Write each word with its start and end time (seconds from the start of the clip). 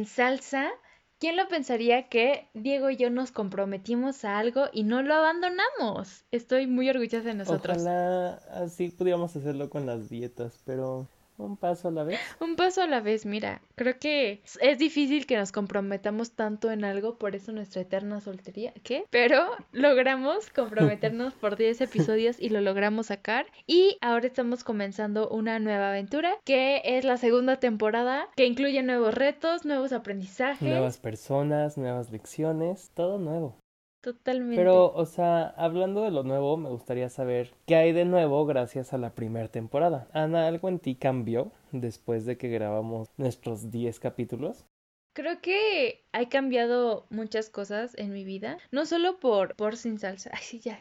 Sin 0.00 0.06
Salsa. 0.06 0.70
¿Quién 1.18 1.36
lo 1.36 1.46
pensaría 1.48 2.08
que 2.08 2.48
Diego 2.54 2.88
y 2.88 2.96
yo 2.96 3.10
nos 3.10 3.32
comprometimos 3.32 4.24
a 4.24 4.38
algo 4.38 4.64
y 4.72 4.84
no 4.84 5.02
lo 5.02 5.12
abandonamos? 5.12 6.24
Estoy 6.30 6.66
muy 6.66 6.88
orgullosa 6.88 7.28
de 7.28 7.34
nosotros. 7.34 7.76
Ojalá 7.76 8.36
así 8.50 8.88
pudiéramos 8.88 9.36
hacerlo 9.36 9.68
con 9.68 9.84
las 9.84 10.08
dietas, 10.08 10.58
pero 10.64 11.06
un 11.40 11.56
paso 11.56 11.88
a 11.88 11.90
la 11.90 12.04
vez. 12.04 12.20
Un 12.40 12.56
paso 12.56 12.82
a 12.82 12.86
la 12.86 13.00
vez, 13.00 13.26
mira. 13.26 13.60
Creo 13.76 13.98
que 13.98 14.42
es 14.60 14.78
difícil 14.78 15.26
que 15.26 15.36
nos 15.36 15.52
comprometamos 15.52 16.32
tanto 16.32 16.70
en 16.70 16.84
algo, 16.84 17.16
por 17.18 17.34
eso 17.34 17.52
nuestra 17.52 17.82
eterna 17.82 18.20
soltería. 18.20 18.72
¿Qué? 18.82 19.04
Pero 19.10 19.50
logramos 19.72 20.50
comprometernos 20.50 21.34
por 21.34 21.56
10 21.56 21.80
episodios 21.80 22.40
y 22.40 22.50
lo 22.50 22.60
logramos 22.60 23.06
sacar. 23.06 23.46
Y 23.66 23.98
ahora 24.00 24.26
estamos 24.26 24.64
comenzando 24.64 25.28
una 25.28 25.58
nueva 25.58 25.90
aventura, 25.90 26.36
que 26.44 26.82
es 26.84 27.04
la 27.04 27.16
segunda 27.16 27.56
temporada, 27.56 28.28
que 28.36 28.46
incluye 28.46 28.82
nuevos 28.82 29.14
retos, 29.14 29.64
nuevos 29.64 29.92
aprendizajes. 29.92 30.68
Nuevas 30.68 30.98
personas, 30.98 31.76
nuevas 31.76 32.10
lecciones, 32.10 32.90
todo 32.94 33.18
nuevo. 33.18 33.59
Totalmente. 34.00 34.56
Pero, 34.56 34.92
o 34.94 35.04
sea, 35.04 35.48
hablando 35.56 36.02
de 36.02 36.10
lo 36.10 36.22
nuevo, 36.22 36.56
me 36.56 36.70
gustaría 36.70 37.10
saber 37.10 37.52
qué 37.66 37.76
hay 37.76 37.92
de 37.92 38.06
nuevo 38.06 38.46
gracias 38.46 38.94
a 38.94 38.98
la 38.98 39.14
primera 39.14 39.48
temporada. 39.48 40.08
Ana, 40.12 40.46
¿algo 40.46 40.68
en 40.68 40.78
ti 40.78 40.94
cambió 40.94 41.52
después 41.72 42.24
de 42.24 42.38
que 42.38 42.48
grabamos 42.48 43.08
nuestros 43.18 43.70
10 43.70 44.00
capítulos? 44.00 44.64
Creo 45.12 45.40
que 45.40 46.04
ha 46.12 46.28
cambiado 46.28 47.06
muchas 47.10 47.50
cosas 47.50 47.94
en 47.98 48.12
mi 48.12 48.24
vida, 48.24 48.58
no 48.70 48.86
solo 48.86 49.18
por, 49.18 49.56
por 49.56 49.76
sin 49.76 49.98
salsa, 49.98 50.30
ay 50.34 50.42
sí, 50.42 50.60
ya, 50.60 50.80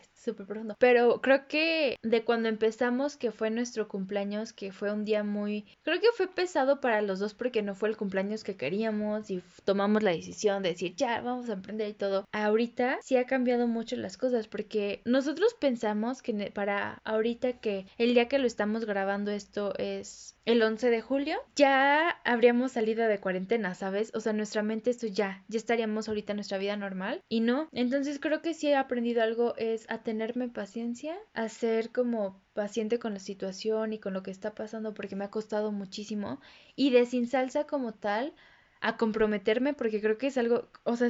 pero 0.79 1.21
creo 1.21 1.47
que 1.47 1.97
de 2.03 2.23
cuando 2.23 2.49
empezamos, 2.49 3.17
que 3.17 3.31
fue 3.31 3.49
nuestro 3.49 3.87
cumpleaños, 3.87 4.53
que 4.53 4.71
fue 4.71 4.91
un 4.91 5.05
día 5.05 5.23
muy, 5.23 5.65
creo 5.83 5.99
que 5.99 6.07
fue 6.15 6.27
pesado 6.27 6.79
para 6.79 7.01
los 7.01 7.19
dos 7.19 7.33
porque 7.33 7.61
no 7.61 7.75
fue 7.75 7.89
el 7.89 7.97
cumpleaños 7.97 8.43
que 8.43 8.55
queríamos 8.55 9.29
y 9.29 9.43
tomamos 9.65 10.03
la 10.03 10.11
decisión 10.11 10.63
de 10.63 10.69
decir, 10.69 10.95
ya, 10.95 11.21
vamos 11.21 11.49
a 11.49 11.53
emprender 11.53 11.89
y 11.89 11.93
todo. 11.93 12.25
Ahorita 12.31 12.99
sí 13.01 13.17
ha 13.17 13.25
cambiado 13.25 13.67
mucho 13.67 13.95
las 13.95 14.17
cosas 14.17 14.47
porque 14.47 15.01
nosotros 15.05 15.55
pensamos 15.59 16.21
que 16.21 16.51
para 16.53 17.01
ahorita 17.03 17.53
que 17.53 17.85
el 17.97 18.13
día 18.13 18.27
que 18.27 18.39
lo 18.39 18.47
estamos 18.47 18.85
grabando 18.85 19.31
esto 19.31 19.73
es 19.77 20.35
el 20.45 20.63
11 20.63 20.89
de 20.89 21.01
julio, 21.01 21.37
ya 21.55 22.09
habríamos 22.23 22.71
salido 22.71 23.07
de 23.07 23.19
cuarentena, 23.19 23.75
¿sabes? 23.75 24.11
O 24.15 24.19
sea, 24.19 24.33
nuestra 24.33 24.63
mente 24.63 24.89
esto 24.89 25.05
ya, 25.05 25.43
ya 25.47 25.57
estaríamos 25.57 26.07
ahorita 26.07 26.31
en 26.31 26.37
nuestra 26.37 26.57
vida 26.57 26.75
normal 26.75 27.21
y 27.29 27.41
no. 27.41 27.69
Entonces 27.71 28.19
creo 28.19 28.41
que 28.41 28.55
sí 28.55 28.67
he 28.67 28.75
aprendido 28.75 29.21
algo 29.21 29.55
es 29.57 29.85
a 29.89 30.01
tenerme 30.19 30.49
paciencia, 30.49 31.15
a 31.33 31.47
ser 31.47 31.93
como 31.93 32.41
paciente 32.53 32.99
con 32.99 33.13
la 33.13 33.21
situación 33.21 33.93
y 33.93 33.99
con 33.99 34.13
lo 34.13 34.21
que 34.21 34.31
está 34.31 34.53
pasando 34.53 34.93
porque 34.93 35.15
me 35.15 35.23
ha 35.23 35.31
costado 35.31 35.71
muchísimo 35.71 36.41
y 36.75 36.89
de 36.89 37.05
sin 37.05 37.25
salsa 37.25 37.63
como 37.63 37.93
tal 37.93 38.33
a 38.81 38.97
comprometerme 38.97 39.73
porque 39.73 40.01
creo 40.01 40.17
que 40.17 40.27
es 40.27 40.37
algo, 40.37 40.67
o 40.83 40.97
sea, 40.97 41.09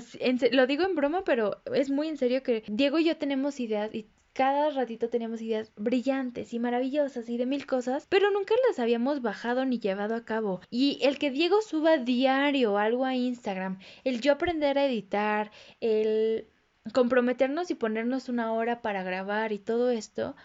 lo 0.52 0.68
digo 0.68 0.84
en 0.84 0.94
broma, 0.94 1.24
pero 1.24 1.60
es 1.74 1.90
muy 1.90 2.08
en 2.08 2.18
serio 2.18 2.44
que 2.44 2.64
Diego 2.68 3.00
y 3.00 3.06
yo 3.06 3.18
tenemos 3.18 3.60
ideas 3.60 3.90
y 3.96 4.06
cada 4.34 4.70
ratito 4.70 5.10
teníamos 5.10 5.42
ideas 5.42 5.72
brillantes 5.76 6.54
y 6.54 6.60
maravillosas 6.60 7.28
y 7.30 7.38
de 7.38 7.48
mil 7.48 7.66
cosas, 7.66 8.06
pero 8.10 8.30
nunca 8.30 8.54
las 8.68 8.78
habíamos 8.78 9.24
bajado 9.24 9.66
ni 9.66 9.80
llevado 9.80 10.14
a 10.14 10.24
cabo. 10.24 10.62
Y 10.70 11.00
el 11.02 11.18
que 11.18 11.32
Diego 11.32 11.64
suba 11.64 11.98
diario 11.98 12.78
algo 12.78 13.06
a 13.06 13.16
Instagram, 13.16 13.80
el 14.04 14.22
yo 14.22 14.34
aprender 14.34 14.78
a 14.78 14.86
editar, 14.86 15.50
el 15.82 16.46
comprometernos 16.94 17.72
y 17.72 17.76
ponernos 17.76 18.30
una 18.30 18.54
hora 18.54 18.82
para 18.82 19.04
grabar 19.04 19.52
y 19.52 19.60
todo 19.60 19.90
esto, 19.92 20.36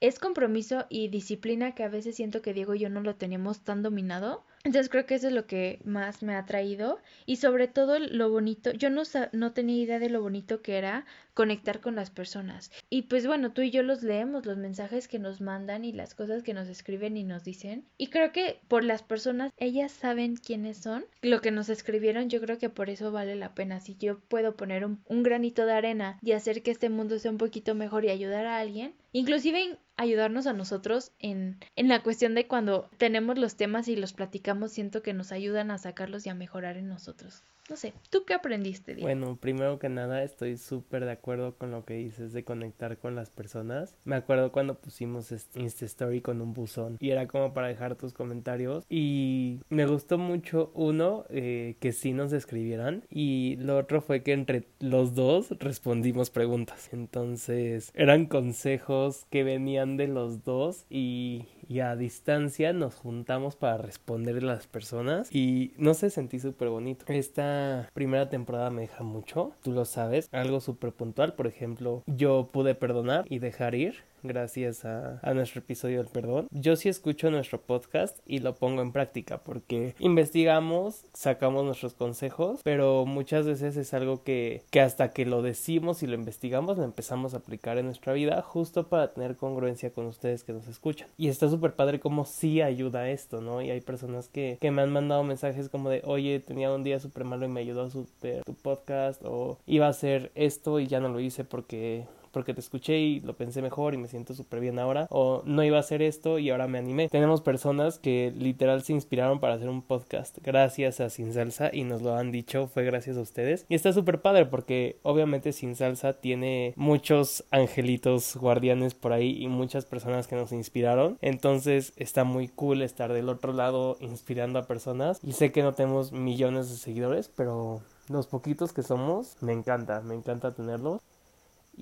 es 0.00 0.18
compromiso 0.18 0.86
y 0.88 1.08
disciplina 1.08 1.74
que 1.74 1.84
a 1.84 1.88
veces 1.88 2.16
siento 2.16 2.42
que 2.42 2.54
Diego 2.54 2.74
y 2.74 2.80
yo 2.80 2.90
no 2.90 3.00
lo 3.02 3.16
teníamos 3.16 3.62
tan 3.64 3.82
dominado 3.82 4.44
entonces 4.62 4.90
creo 4.90 5.06
que 5.06 5.14
eso 5.14 5.28
es 5.28 5.32
lo 5.32 5.46
que 5.46 5.80
más 5.84 6.22
me 6.22 6.34
ha 6.34 6.44
traído 6.44 6.98
y 7.24 7.36
sobre 7.36 7.66
todo 7.66 7.98
lo 7.98 8.30
bonito, 8.30 8.72
yo 8.72 8.90
no, 8.90 9.02
no 9.32 9.52
tenía 9.52 9.82
idea 9.82 9.98
de 9.98 10.10
lo 10.10 10.20
bonito 10.20 10.60
que 10.60 10.76
era 10.76 11.06
conectar 11.32 11.80
con 11.80 11.96
las 11.96 12.10
personas. 12.10 12.70
Y 12.90 13.02
pues 13.02 13.26
bueno, 13.26 13.52
tú 13.52 13.62
y 13.62 13.70
yo 13.70 13.82
los 13.82 14.02
leemos, 14.02 14.44
los 14.44 14.58
mensajes 14.58 15.08
que 15.08 15.18
nos 15.18 15.40
mandan 15.40 15.86
y 15.86 15.92
las 15.92 16.14
cosas 16.14 16.42
que 16.42 16.52
nos 16.52 16.68
escriben 16.68 17.16
y 17.16 17.24
nos 17.24 17.44
dicen. 17.44 17.86
Y 17.96 18.08
creo 18.08 18.32
que 18.32 18.60
por 18.68 18.84
las 18.84 19.02
personas, 19.02 19.50
ellas 19.56 19.92
saben 19.92 20.36
quiénes 20.36 20.76
son, 20.76 21.06
lo 21.22 21.40
que 21.40 21.50
nos 21.50 21.70
escribieron, 21.70 22.28
yo 22.28 22.42
creo 22.42 22.58
que 22.58 22.68
por 22.68 22.90
eso 22.90 23.12
vale 23.12 23.36
la 23.36 23.54
pena. 23.54 23.80
Si 23.80 23.96
yo 23.96 24.20
puedo 24.20 24.56
poner 24.56 24.84
un, 24.84 25.02
un 25.06 25.22
granito 25.22 25.64
de 25.64 25.72
arena 25.72 26.18
y 26.20 26.32
hacer 26.32 26.62
que 26.62 26.70
este 26.70 26.90
mundo 26.90 27.18
sea 27.18 27.30
un 27.30 27.38
poquito 27.38 27.74
mejor 27.74 28.04
y 28.04 28.10
ayudar 28.10 28.44
a 28.44 28.58
alguien, 28.58 28.92
inclusive 29.12 29.78
ayudarnos 29.96 30.46
a 30.46 30.52
nosotros 30.52 31.12
en, 31.18 31.58
en 31.76 31.88
la 31.88 32.02
cuestión 32.02 32.34
de 32.34 32.46
cuando 32.46 32.88
tenemos 32.96 33.38
los 33.38 33.56
temas 33.56 33.88
y 33.88 33.96
los 33.96 34.12
platicamos, 34.12 34.72
siento 34.72 35.02
que 35.02 35.14
nos 35.14 35.32
ayudan 35.32 35.70
a 35.70 35.78
sacarlos 35.78 36.26
y 36.26 36.30
a 36.30 36.34
mejorar 36.34 36.76
en 36.76 36.88
nosotros. 36.88 37.42
No 37.70 37.76
sé, 37.76 37.92
¿tú 38.10 38.24
qué 38.26 38.34
aprendiste? 38.34 38.96
Bueno, 38.96 39.36
primero 39.36 39.78
que 39.78 39.88
nada 39.88 40.24
estoy 40.24 40.56
súper 40.56 41.04
de 41.04 41.12
acuerdo 41.12 41.54
con 41.56 41.70
lo 41.70 41.84
que 41.84 41.94
dices 41.94 42.32
de 42.32 42.42
conectar 42.42 42.98
con 42.98 43.14
las 43.14 43.30
personas. 43.30 43.94
Me 44.02 44.16
acuerdo 44.16 44.50
cuando 44.50 44.74
pusimos 44.74 45.30
Insta 45.54 45.84
Story 45.84 46.20
con 46.20 46.40
un 46.40 46.52
buzón 46.52 46.96
y 46.98 47.10
era 47.10 47.28
como 47.28 47.54
para 47.54 47.68
dejar 47.68 47.94
tus 47.94 48.12
comentarios 48.12 48.84
y 48.90 49.60
me 49.68 49.86
gustó 49.86 50.18
mucho 50.18 50.72
uno 50.74 51.26
eh, 51.28 51.76
que 51.78 51.92
sí 51.92 52.12
nos 52.12 52.32
escribieran 52.32 53.04
y 53.08 53.54
lo 53.60 53.78
otro 53.78 54.00
fue 54.00 54.24
que 54.24 54.32
entre 54.32 54.66
los 54.80 55.14
dos 55.14 55.50
respondimos 55.60 56.30
preguntas. 56.30 56.88
Entonces 56.92 57.92
eran 57.94 58.26
consejos 58.26 59.26
que 59.30 59.44
venían 59.44 59.96
de 59.96 60.08
los 60.08 60.42
dos 60.42 60.86
y 60.88 61.46
a 61.78 61.94
distancia 61.94 62.72
nos 62.72 62.96
juntamos 62.96 63.54
para 63.54 63.78
responderle 63.78 64.50
a 64.50 64.54
las 64.54 64.66
personas 64.66 65.32
y 65.32 65.72
no 65.78 65.94
sé, 65.94 66.10
sentí 66.10 66.40
súper 66.40 66.68
bonito. 66.68 67.04
Esta 67.06 67.59
primera 67.92 68.28
temporada 68.28 68.70
me 68.70 68.82
deja 68.82 69.02
mucho, 69.02 69.52
tú 69.62 69.72
lo 69.72 69.84
sabes, 69.84 70.28
algo 70.32 70.60
súper 70.60 70.92
puntual, 70.92 71.34
por 71.34 71.46
ejemplo, 71.46 72.02
yo 72.06 72.48
pude 72.52 72.74
perdonar 72.74 73.24
y 73.28 73.38
dejar 73.38 73.74
ir 73.74 73.96
gracias 74.22 74.84
a, 74.84 75.20
nuestro 75.34 75.60
episodio 75.60 75.98
del 75.98 76.12
perdón. 76.12 76.48
Yo 76.50 76.76
sí 76.76 76.88
escucho 76.88 77.30
nuestro 77.30 77.60
podcast 77.60 78.18
y 78.26 78.40
lo 78.40 78.54
pongo 78.54 78.82
en 78.82 78.92
práctica 78.92 79.38
porque 79.38 79.94
investigamos, 79.98 81.04
sacamos 81.12 81.64
nuestros 81.64 81.94
consejos, 81.94 82.60
pero 82.64 83.06
muchas 83.06 83.46
veces 83.46 83.76
es 83.76 83.94
algo 83.94 84.22
que, 84.22 84.62
que 84.70 84.80
hasta 84.80 85.10
que 85.10 85.24
lo 85.24 85.42
decimos 85.42 86.02
y 86.02 86.06
lo 86.06 86.14
investigamos 86.14 86.78
lo 86.78 86.84
empezamos 86.84 87.34
a 87.34 87.38
aplicar 87.38 87.78
en 87.78 87.86
nuestra 87.86 88.12
vida 88.12 88.42
justo 88.42 88.88
para 88.88 89.12
tener 89.12 89.36
congruencia 89.36 89.92
con 89.92 90.06
ustedes 90.06 90.44
que 90.44 90.52
nos 90.52 90.66
escuchan. 90.68 91.08
Y 91.16 91.28
está 91.28 91.48
súper 91.48 91.74
padre 91.74 92.00
como 92.00 92.24
sí 92.24 92.60
ayuda 92.60 93.08
esto, 93.10 93.40
¿no? 93.40 93.62
Y 93.62 93.70
hay 93.70 93.80
personas 93.80 94.28
que, 94.28 94.58
que 94.60 94.70
me 94.70 94.82
han 94.82 94.92
mandado 94.92 95.22
mensajes 95.24 95.68
como 95.68 95.90
de, 95.90 96.02
oye, 96.04 96.40
tenía 96.40 96.72
un 96.72 96.82
día 96.82 97.00
súper 97.00 97.24
malo 97.24 97.46
y 97.46 97.48
me 97.48 97.60
ayudó 97.60 97.82
a 97.82 97.90
super 97.90 98.42
tu 98.44 98.54
podcast 98.54 99.22
o 99.24 99.58
iba 99.66 99.86
a 99.86 99.90
hacer 99.90 100.30
esto 100.34 100.80
y 100.80 100.86
ya 100.86 101.00
no 101.00 101.08
lo 101.08 101.20
hice 101.20 101.44
porque 101.44 102.06
porque 102.30 102.54
te 102.54 102.60
escuché 102.60 102.98
y 102.98 103.20
lo 103.20 103.36
pensé 103.36 103.62
mejor 103.62 103.94
y 103.94 103.98
me 103.98 104.08
siento 104.08 104.34
súper 104.34 104.60
bien 104.60 104.78
ahora, 104.78 105.06
o 105.10 105.42
no 105.44 105.64
iba 105.64 105.76
a 105.76 105.80
hacer 105.80 106.02
esto 106.02 106.38
y 106.38 106.50
ahora 106.50 106.68
me 106.68 106.78
animé. 106.78 107.08
Tenemos 107.08 107.40
personas 107.40 107.98
que 107.98 108.32
literal 108.36 108.82
se 108.82 108.92
inspiraron 108.92 109.40
para 109.40 109.54
hacer 109.54 109.68
un 109.68 109.82
podcast 109.82 110.38
gracias 110.42 111.00
a 111.00 111.10
Sin 111.10 111.32
Salsa 111.32 111.70
y 111.72 111.84
nos 111.84 112.02
lo 112.02 112.14
han 112.14 112.32
dicho, 112.32 112.68
fue 112.68 112.84
gracias 112.84 113.16
a 113.16 113.20
ustedes. 113.20 113.66
Y 113.68 113.74
está 113.74 113.92
súper 113.92 114.20
padre 114.20 114.46
porque 114.46 114.98
obviamente 115.02 115.52
Sin 115.52 115.76
Salsa 115.76 116.14
tiene 116.14 116.74
muchos 116.76 117.44
angelitos 117.50 118.36
guardianes 118.36 118.94
por 118.94 119.12
ahí 119.12 119.42
y 119.42 119.48
muchas 119.48 119.84
personas 119.84 120.26
que 120.26 120.36
nos 120.36 120.52
inspiraron. 120.52 121.18
Entonces 121.20 121.92
está 121.96 122.24
muy 122.24 122.48
cool 122.48 122.82
estar 122.82 123.12
del 123.12 123.28
otro 123.28 123.52
lado 123.52 123.96
inspirando 124.00 124.58
a 124.58 124.66
personas. 124.66 125.20
Y 125.22 125.32
sé 125.32 125.52
que 125.52 125.62
no 125.62 125.74
tenemos 125.74 126.12
millones 126.12 126.70
de 126.70 126.76
seguidores, 126.76 127.28
pero 127.28 127.80
los 128.08 128.26
poquitos 128.26 128.72
que 128.72 128.82
somos, 128.82 129.36
me 129.40 129.52
encanta, 129.52 130.00
me 130.00 130.14
encanta 130.14 130.52
tenerlos. 130.52 131.00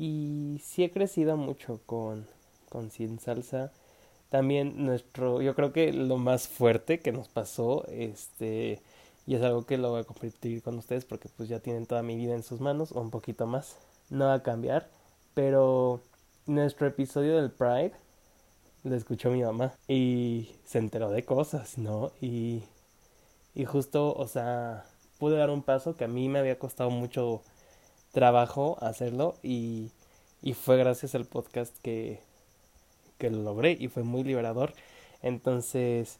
Y 0.00 0.60
sí 0.62 0.84
he 0.84 0.92
crecido 0.92 1.36
mucho 1.36 1.80
con, 1.84 2.24
con 2.68 2.90
Sin 2.92 3.18
Salsa. 3.18 3.72
También 4.30 4.84
nuestro, 4.86 5.42
yo 5.42 5.54
creo 5.56 5.72
que 5.72 5.92
lo 5.92 6.18
más 6.18 6.46
fuerte 6.48 7.00
que 7.00 7.10
nos 7.12 7.28
pasó, 7.28 7.84
este, 7.88 8.80
y 9.26 9.34
es 9.34 9.42
algo 9.42 9.66
que 9.66 9.76
lo 9.78 9.90
voy 9.90 10.02
a 10.02 10.04
compartir 10.04 10.62
con 10.62 10.78
ustedes 10.78 11.04
porque 11.04 11.28
pues 11.36 11.48
ya 11.48 11.60
tienen 11.60 11.86
toda 11.86 12.02
mi 12.04 12.16
vida 12.16 12.34
en 12.34 12.44
sus 12.44 12.60
manos, 12.60 12.92
o 12.92 13.00
un 13.00 13.10
poquito 13.10 13.46
más, 13.46 13.76
no 14.10 14.26
va 14.26 14.34
a 14.34 14.42
cambiar, 14.44 14.88
pero 15.34 16.00
nuestro 16.46 16.86
episodio 16.86 17.36
del 17.36 17.50
Pride 17.50 17.92
lo 18.84 18.94
escuchó 18.94 19.30
mi 19.30 19.42
mamá 19.42 19.72
y 19.88 20.50
se 20.64 20.78
enteró 20.78 21.10
de 21.10 21.24
cosas, 21.24 21.78
¿no? 21.78 22.12
Y, 22.20 22.62
y 23.54 23.64
justo, 23.64 24.14
o 24.14 24.28
sea, 24.28 24.84
pude 25.18 25.36
dar 25.36 25.50
un 25.50 25.62
paso 25.62 25.96
que 25.96 26.04
a 26.04 26.08
mí 26.08 26.28
me 26.28 26.38
había 26.38 26.58
costado 26.58 26.90
mucho 26.90 27.42
trabajo 28.12 28.78
hacerlo 28.80 29.34
y, 29.42 29.90
y 30.42 30.54
fue 30.54 30.76
gracias 30.76 31.14
al 31.14 31.24
podcast 31.24 31.76
que, 31.82 32.20
que 33.18 33.30
lo 33.30 33.42
logré 33.42 33.76
y 33.78 33.88
fue 33.88 34.02
muy 34.02 34.24
liberador. 34.24 34.72
Entonces, 35.22 36.18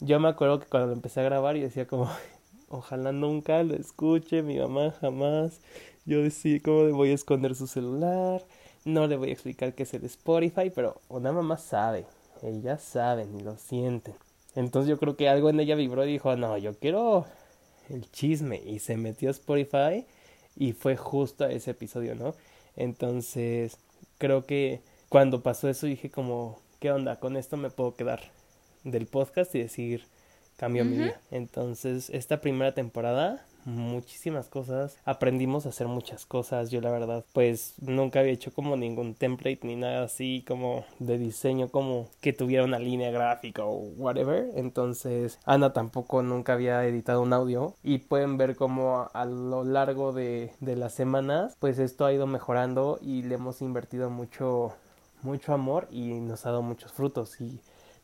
yo 0.00 0.18
me 0.20 0.28
acuerdo 0.28 0.60
que 0.60 0.66
cuando 0.66 0.88
lo 0.88 0.92
empecé 0.94 1.20
a 1.20 1.24
grabar 1.24 1.56
y 1.56 1.60
decía 1.60 1.86
como, 1.86 2.10
ojalá 2.68 3.12
nunca 3.12 3.62
lo 3.62 3.74
escuche, 3.74 4.42
mi 4.42 4.58
mamá 4.58 4.92
jamás. 5.00 5.60
Yo 6.06 6.22
decía, 6.22 6.60
¿cómo 6.62 6.84
le 6.84 6.92
voy 6.92 7.10
a 7.10 7.14
esconder 7.14 7.54
su 7.54 7.66
celular? 7.66 8.42
No 8.84 9.06
le 9.06 9.16
voy 9.16 9.30
a 9.30 9.32
explicar 9.32 9.74
qué 9.74 9.82
es 9.82 9.94
el 9.94 10.04
Spotify, 10.04 10.70
pero 10.74 11.00
una 11.08 11.32
mamá 11.32 11.58
sabe, 11.58 12.06
ellas 12.42 12.82
saben 12.82 13.36
y 13.38 13.42
lo 13.42 13.56
sienten. 13.56 14.14
Entonces 14.54 14.88
yo 14.88 14.98
creo 14.98 15.16
que 15.16 15.28
algo 15.28 15.50
en 15.50 15.60
ella 15.60 15.76
vibró 15.76 16.04
y 16.04 16.12
dijo, 16.12 16.34
no, 16.36 16.56
yo 16.58 16.74
quiero 16.74 17.26
el 17.88 18.10
chisme. 18.10 18.60
Y 18.64 18.78
se 18.78 18.96
metió 18.96 19.28
a 19.28 19.32
Spotify 19.32 20.06
y 20.56 20.72
fue 20.72 20.96
justo 20.96 21.44
a 21.44 21.50
ese 21.52 21.72
episodio, 21.72 22.14
¿no? 22.14 22.34
Entonces 22.76 23.76
creo 24.18 24.46
que 24.46 24.80
cuando 25.08 25.42
pasó 25.42 25.68
eso 25.68 25.86
dije 25.86 26.10
como, 26.10 26.58
¿qué 26.78 26.92
onda? 26.92 27.16
Con 27.18 27.36
esto 27.36 27.56
me 27.56 27.70
puedo 27.70 27.94
quedar 27.94 28.20
del 28.84 29.06
podcast 29.06 29.54
y 29.54 29.60
decir, 29.60 30.04
cambió 30.56 30.84
mi 30.84 30.98
vida. 30.98 31.20
Entonces 31.30 32.10
esta 32.10 32.40
primera 32.40 32.74
temporada 32.74 33.44
muchísimas 33.64 34.48
cosas, 34.48 34.96
aprendimos 35.04 35.66
a 35.66 35.70
hacer 35.70 35.86
muchas 35.88 36.26
cosas, 36.26 36.70
yo 36.70 36.80
la 36.80 36.90
verdad 36.90 37.24
pues 37.32 37.74
nunca 37.80 38.20
había 38.20 38.32
hecho 38.32 38.52
como 38.52 38.76
ningún 38.76 39.14
template 39.14 39.60
ni 39.62 39.76
nada 39.76 40.04
así 40.04 40.44
como 40.46 40.84
de 40.98 41.18
diseño 41.18 41.68
como 41.68 42.08
que 42.20 42.32
tuviera 42.32 42.64
una 42.64 42.78
línea 42.78 43.10
gráfica 43.10 43.64
o 43.64 43.76
whatever, 43.96 44.50
entonces 44.56 45.38
Ana 45.44 45.72
tampoco 45.72 46.22
nunca 46.22 46.54
había 46.54 46.84
editado 46.86 47.22
un 47.22 47.32
audio. 47.32 47.74
Y 47.82 47.98
pueden 47.98 48.36
ver 48.36 48.56
como 48.56 49.08
a 49.12 49.24
lo 49.24 49.64
largo 49.64 50.12
de, 50.12 50.52
de 50.60 50.76
las 50.76 50.94
semanas 50.94 51.56
pues 51.58 51.78
esto 51.78 52.04
ha 52.04 52.12
ido 52.12 52.26
mejorando 52.26 52.98
y 53.02 53.22
le 53.22 53.34
hemos 53.36 53.62
invertido 53.62 54.10
mucho 54.10 54.74
mucho 55.22 55.52
amor 55.52 55.86
y 55.90 56.14
nos 56.20 56.46
ha 56.46 56.50
dado 56.50 56.62
muchos 56.62 56.92
frutos. 56.92 57.40
Y 57.40 57.60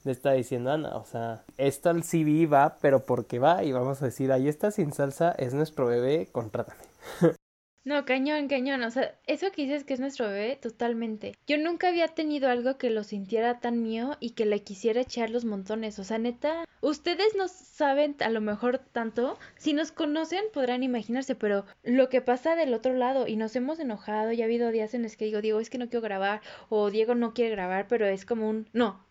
le 0.06 0.12
está 0.12 0.32
diciendo 0.32 0.70
Ana, 0.70 0.96
o 0.96 1.04
sea, 1.04 1.42
esto 1.58 1.90
al 1.90 2.04
CV 2.04 2.46
va, 2.46 2.78
pero 2.80 3.04
porque 3.04 3.40
va 3.40 3.64
y 3.64 3.72
vamos 3.72 4.00
a 4.00 4.06
decir, 4.06 4.30
ahí 4.30 4.48
está 4.48 4.70
sin 4.70 4.92
salsa, 4.92 5.32
es 5.32 5.52
nuestro 5.52 5.86
bebé, 5.86 6.28
contrátame. 6.32 6.80
No, 7.86 8.04
cañón, 8.04 8.48
cañón. 8.48 8.82
O 8.82 8.90
sea, 8.90 9.14
eso 9.28 9.52
que 9.52 9.62
dices 9.62 9.84
que 9.84 9.94
es 9.94 10.00
nuestro 10.00 10.26
bebé, 10.26 10.58
totalmente. 10.60 11.36
Yo 11.46 11.56
nunca 11.56 11.86
había 11.86 12.08
tenido 12.08 12.50
algo 12.50 12.78
que 12.78 12.90
lo 12.90 13.04
sintiera 13.04 13.60
tan 13.60 13.80
mío 13.80 14.16
y 14.18 14.30
que 14.30 14.44
le 14.44 14.64
quisiera 14.64 15.02
echar 15.02 15.30
los 15.30 15.44
montones. 15.44 15.96
O 16.00 16.02
sea, 16.02 16.18
neta, 16.18 16.64
ustedes 16.80 17.36
no 17.36 17.46
saben 17.46 18.16
a 18.18 18.28
lo 18.30 18.40
mejor 18.40 18.78
tanto. 18.78 19.38
Si 19.54 19.72
nos 19.72 19.92
conocen, 19.92 20.42
podrán 20.52 20.82
imaginarse, 20.82 21.36
pero 21.36 21.64
lo 21.84 22.08
que 22.08 22.20
pasa 22.20 22.56
del 22.56 22.74
otro 22.74 22.92
lado 22.92 23.28
y 23.28 23.36
nos 23.36 23.54
hemos 23.54 23.78
enojado 23.78 24.32
y 24.32 24.42
ha 24.42 24.46
habido 24.46 24.72
días 24.72 24.92
en 24.94 25.04
los 25.04 25.16
que 25.16 25.26
digo, 25.26 25.40
Diego, 25.40 25.60
es 25.60 25.70
que 25.70 25.78
no 25.78 25.88
quiero 25.88 26.02
grabar 26.02 26.40
o 26.68 26.90
Diego 26.90 27.14
no 27.14 27.34
quiere 27.34 27.52
grabar, 27.52 27.86
pero 27.86 28.06
es 28.06 28.26
como 28.26 28.48
un, 28.50 28.68
no, 28.72 29.05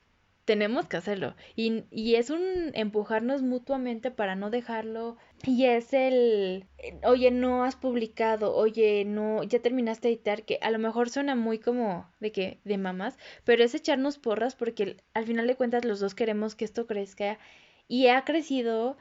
tenemos 0.45 0.87
que 0.87 0.97
hacerlo. 0.97 1.35
Y, 1.55 1.83
y, 1.91 2.15
es 2.15 2.29
un 2.29 2.71
empujarnos 2.73 3.41
mutuamente 3.41 4.11
para 4.11 4.35
no 4.35 4.49
dejarlo. 4.49 5.17
Y 5.45 5.65
es 5.65 5.93
el, 5.93 6.65
oye, 7.03 7.31
no 7.31 7.63
has 7.63 7.75
publicado, 7.75 8.55
oye, 8.55 9.03
no, 9.05 9.43
ya 9.43 9.59
terminaste 9.59 10.07
de 10.07 10.13
editar, 10.13 10.43
que 10.43 10.59
a 10.61 10.71
lo 10.71 10.79
mejor 10.79 11.09
suena 11.09 11.35
muy 11.35 11.59
como 11.59 12.09
de 12.19 12.31
que, 12.31 12.59
de 12.63 12.77
mamás, 12.77 13.17
pero 13.43 13.63
es 13.63 13.75
echarnos 13.75 14.17
porras 14.17 14.55
porque 14.55 14.97
al 15.13 15.25
final 15.25 15.47
de 15.47 15.55
cuentas 15.55 15.85
los 15.85 15.99
dos 15.99 16.15
queremos 16.15 16.55
que 16.55 16.65
esto 16.65 16.87
crezca 16.87 17.37
y 17.87 18.07
ha 18.07 18.23
crecido 18.23 18.97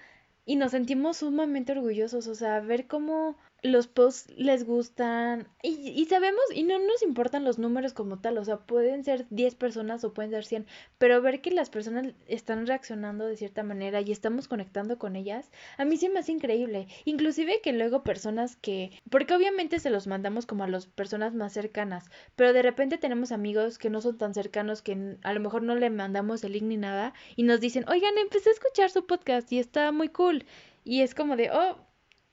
y 0.47 0.57
nos 0.57 0.73
sentimos 0.73 1.19
sumamente 1.19 1.73
orgullosos, 1.73 2.27
o 2.27 2.35
sea, 2.35 2.61
ver 2.61 2.87
cómo 2.87 3.37
los 3.65 3.87
posts 3.87 4.31
les 4.37 4.67
gustan 4.67 5.49
y, 5.63 5.71
y, 5.89 6.05
sabemos 6.05 6.43
y 6.55 6.65
no 6.65 6.79
nos 6.79 7.03
importan 7.03 7.45
los 7.45 7.59
números 7.59 7.95
como 7.95 8.21
tal, 8.21 8.37
o 8.37 8.45
sea, 8.45 8.59
pueden 8.59 9.05
ser 9.05 9.27
10 9.31 9.55
personas 9.55 10.05
o 10.05 10.13
pueden 10.13 10.33
ser 10.33 10.45
100, 10.45 10.67
pero 10.99 11.23
ver 11.23 11.41
que 11.41 11.51
las 11.51 11.71
personas 11.71 12.13
están 12.27 12.67
reaccionando 12.67 13.25
de 13.27 13.39
cierta 13.39 13.63
manera 13.63 14.03
y 14.03 14.13
estamos 14.13 14.49
conectando 14.49 14.99
con 14.99 15.17
ellas, 15.17 15.51
a 15.79 15.87
mí 15.87 15.97
sí 15.97 16.11
me 16.11 16.19
hace 16.21 16.33
increíble, 16.33 16.89
inclusive 17.07 17.63
que 17.63 17.73
luego 17.73 18.03
personas 18.03 18.57
que, 18.57 18.91
porque 19.09 19.35
obviamente 19.35 19.81
se 19.81 19.89
los 19.89 20.07
mandamos 20.07 20.45
como 20.45 20.65
a 20.65 20.69
las 20.69 20.87
personas 20.87 21.33
más 21.33 21.55
cercanas, 21.55 22.11
pero 22.37 22.53
de 22.53 22.61
repente 22.61 22.99
tenemos 22.99 23.33
amigos 23.33 23.79
que 23.79 23.89
no 23.89 24.03
son 24.03 24.19
tan 24.19 24.35
cercanos 24.35 24.83
que 24.83 25.17
a 25.23 25.33
lo 25.33 25.41
mejor 25.41 25.63
no 25.63 25.75
le 25.75 25.89
mandamos 25.89 26.45
el 26.45 26.53
link 26.53 26.65
ni 26.65 26.77
nada 26.77 27.15
y 27.35 27.45
nos 27.45 27.61
dicen, 27.61 27.89
oigan, 27.89 28.19
empecé 28.19 28.51
a 28.51 28.53
escuchar 28.53 28.91
su 28.91 29.07
podcast 29.07 29.51
y 29.53 29.59
está 29.59 29.91
muy 29.91 30.11
cool. 30.11 30.34
Y 30.85 31.03
es 31.03 31.15
como 31.15 31.37
de, 31.37 31.51
oh, 31.51 31.77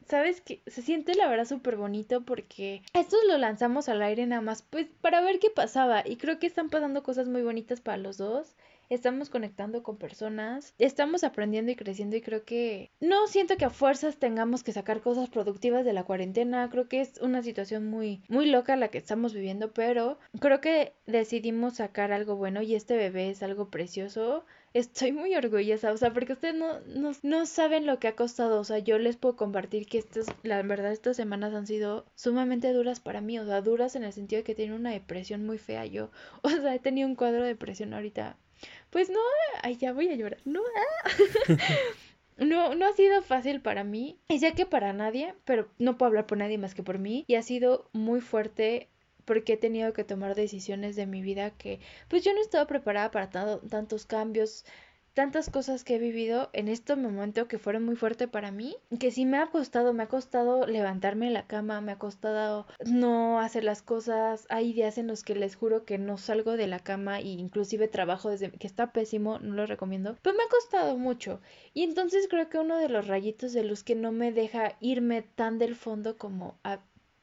¿sabes 0.08 0.42
que 0.42 0.62
Se 0.68 0.82
siente 0.82 1.16
la 1.16 1.28
verdad 1.30 1.46
súper 1.46 1.78
bonito 1.78 2.22
porque 2.22 2.82
esto 2.94 3.18
lo 3.28 3.38
lanzamos 3.38 3.90
al 3.90 4.02
aire 4.02 4.26
nada 4.28 4.42
más, 4.42 4.62
pues 4.64 4.88
para 5.02 5.22
ver 5.22 5.40
qué 5.40 5.50
pasaba. 5.50 6.04
Y 6.06 6.18
creo 6.18 6.40
que 6.40 6.48
están 6.48 6.70
pasando 6.70 7.04
cosas 7.04 7.28
muy 7.28 7.42
bonitas 7.44 7.82
para 7.82 7.98
los 7.98 8.18
dos. 8.18 8.56
Estamos 8.92 9.30
conectando 9.30 9.84
con 9.84 9.96
personas, 9.96 10.76
estamos 10.78 11.24
aprendiendo 11.24 11.72
y 11.72 11.78
creciendo 11.78 12.18
y 12.18 12.22
creo 12.22 12.44
que 12.44 12.92
no 13.00 13.26
siento 13.28 13.56
que 13.56 13.64
a 13.64 13.70
fuerzas 13.70 14.18
tengamos 14.18 14.64
que 14.64 14.74
sacar 14.74 15.00
cosas 15.00 15.30
productivas 15.30 15.86
de 15.86 15.94
la 15.94 16.04
cuarentena, 16.04 16.70
creo 16.70 16.90
que 16.90 17.00
es 17.00 17.18
una 17.22 17.42
situación 17.42 17.86
muy 17.86 18.22
muy 18.28 18.48
loca 18.48 18.76
la 18.76 18.90
que 18.90 18.98
estamos 18.98 19.34
viviendo, 19.34 19.72
pero 19.72 20.20
creo 20.42 20.60
que 20.60 20.92
decidimos 21.08 21.76
sacar 21.76 22.12
algo 22.12 22.36
bueno 22.36 22.62
y 22.62 22.76
este 22.76 22.98
bebé 22.98 23.30
es 23.30 23.42
algo 23.44 23.70
precioso. 23.70 24.44
Estoy 24.74 25.14
muy 25.14 25.36
orgullosa, 25.36 25.94
o 25.94 25.98
sea, 25.98 26.12
porque 26.12 26.34
ustedes 26.34 26.56
no, 26.56 26.82
no, 26.82 27.14
no, 27.24 27.46
saben 27.46 27.86
lo 27.86 27.98
que 27.98 28.10
ha 28.10 28.18
costado, 28.18 28.60
o 28.60 28.64
sea, 28.66 28.80
yo 28.80 28.98
les 29.00 29.16
puedo 29.16 29.38
compartir 29.38 29.86
que 29.86 30.00
estas, 30.00 30.26
la 30.44 30.62
verdad, 30.64 30.92
estas 30.92 31.16
semanas 31.16 31.54
han 31.54 31.66
sido 31.66 32.06
sumamente 32.16 32.74
duras 32.74 33.00
para 33.00 33.22
mí, 33.22 33.40
o 33.40 33.46
sea, 33.46 33.62
duras 33.62 33.96
en 33.96 34.04
el 34.04 34.12
sentido 34.12 34.40
de 34.40 34.44
que 34.44 34.56
tiene 34.56 34.76
una 34.76 34.92
depresión 34.92 35.46
muy 35.46 35.58
fea. 35.60 35.86
Yo, 35.86 36.12
o 36.42 36.50
sea, 36.50 36.76
he 36.76 36.80
tenido 36.80 37.08
un 37.08 37.16
cuadro 37.16 37.44
de 37.44 37.50
depresión 37.50 37.94
ahorita, 37.94 38.38
pues 38.90 39.10
no, 39.10 39.20
ay, 39.64 39.78
ya 39.78 39.94
voy 39.94 40.10
a 40.10 40.16
llorar, 40.16 40.40
no, 40.46 40.62
No, 42.38 42.74
no 42.74 42.88
ha 42.88 42.94
sido 42.94 43.22
fácil 43.22 43.62
para 43.62 43.84
mí, 43.84 44.18
y 44.30 44.40
sé 44.40 44.54
que 44.54 44.66
para 44.66 44.94
nadie, 44.94 45.36
pero 45.46 45.70
no 45.78 45.98
puedo 45.98 46.08
hablar 46.08 46.26
por 46.26 46.40
nadie 46.40 46.58
más 46.58 46.74
que 46.74 46.82
por 46.82 46.98
mí, 46.98 47.24
y 47.28 47.36
ha 47.36 47.44
sido 47.44 47.88
muy 47.94 48.20
fuerte 48.20 48.90
porque 49.26 49.54
he 49.54 49.58
tenido 49.58 49.94
que 49.94 50.04
tomar 50.04 50.34
decisiones 50.34 50.96
de 50.96 51.06
mi 51.06 51.22
vida 51.22 51.52
que 51.52 51.80
pues 52.08 52.24
yo 52.24 52.34
no 52.34 52.42
estaba 52.42 52.66
preparada 52.66 53.12
para 53.12 53.30
tantos 53.30 54.06
cambios, 54.06 54.66
tantas 55.14 55.50
cosas 55.50 55.84
que 55.84 55.96
he 55.96 56.00
vivido 56.00 56.50
en 56.54 56.68
este 56.68 56.96
momento 56.96 57.48
que 57.48 57.60
fueron 57.60 57.84
muy 57.84 57.96
fuertes 57.96 58.30
para 58.30 58.52
mí, 58.52 58.76
que 59.00 59.12
sí 59.12 59.26
me 59.26 59.38
ha 59.38 59.48
costado, 59.48 59.94
me 59.94 60.04
ha 60.04 60.08
costado 60.08 60.66
levantarme 60.66 61.28
en 61.28 61.34
la 61.34 61.48
cama, 61.48 61.82
me 61.82 61.92
ha 61.92 62.00
costado 62.00 62.66
no 62.86 63.40
hacer 63.40 63.64
las 63.64 63.82
cosas, 63.82 64.46
hay 64.50 64.74
días 64.74 64.98
en 64.98 65.08
los 65.08 65.24
que 65.24 65.36
les 65.36 65.56
juro 65.56 65.86
que 65.86 65.98
no 65.98 66.18
salgo 66.18 66.58
de 66.58 66.68
la 66.68 66.80
cama 66.80 67.20
e 67.20 67.28
inclusive 67.28 67.88
trabajo 67.88 68.30
desde 68.30 68.52
que 68.52 68.68
está 68.68 68.92
pésimo, 68.94 69.40
no 69.40 69.56
lo 69.56 69.66
recomiendo, 69.66 70.18
pero 70.22 70.36
me 70.36 70.44
ha 70.44 70.50
costado 70.50 70.98
mucho 70.98 71.42
y 71.74 71.84
entonces 71.84 72.28
creo 72.30 72.50
que 72.50 72.60
uno 72.60 72.78
de 72.78 72.90
los 72.90 73.08
rayitos 73.08 73.54
de 73.54 73.64
luz 73.64 73.84
que 73.84 73.96
no 73.96 74.12
me 74.12 74.32
deja 74.32 74.78
irme 74.80 75.22
tan 75.22 75.60
del 75.60 75.76
fondo 75.76 76.18
como 76.18 76.58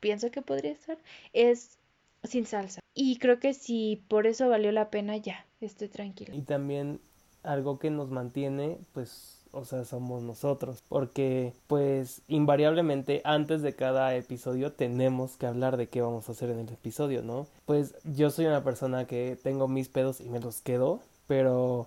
pienso 0.00 0.30
que 0.30 0.42
podría 0.42 0.73
estar 0.73 0.99
es 1.33 1.78
sin 2.25 2.47
salsa. 2.47 2.80
Y 2.95 3.18
creo 3.18 3.38
que 3.38 3.54
si 3.54 4.02
por 4.09 4.26
eso 4.26 4.49
valió 4.49 4.73
la 4.73 4.90
pena, 4.90 5.16
ya, 5.16 5.47
estoy 5.61 5.88
tranquila. 5.88 6.35
Y 6.35 6.42
también 6.42 7.00
algo 7.49 7.78
que 7.78 7.90
nos 7.90 8.11
mantiene, 8.11 8.78
pues, 8.93 9.38
o 9.52 9.64
sea, 9.64 9.85
somos 9.85 10.23
nosotros. 10.23 10.83
Porque, 10.88 11.55
pues, 11.67 12.23
invariablemente 12.28 13.23
antes 13.25 13.62
de 13.62 13.75
cada 13.75 14.14
episodio 14.14 14.73
tenemos 14.73 15.37
que 15.37 15.47
hablar 15.47 15.76
de 15.76 15.88
qué 15.88 16.02
vamos 16.02 16.28
a 16.28 16.33
hacer 16.33 16.50
en 16.50 16.61
el 16.61 16.69
episodio, 16.69 17.23
¿no? 17.23 17.47
Pues 17.64 17.95
yo 18.05 18.31
soy 18.31 18.47
una 18.47 18.62
persona 18.62 19.07
que 19.07 19.38
tengo 19.43 19.67
mis 19.67 19.88
pedos 19.88 20.21
y 20.21 20.28
me 20.28 20.40
los 20.40 20.61
quedo, 20.61 21.00
pero 21.26 21.87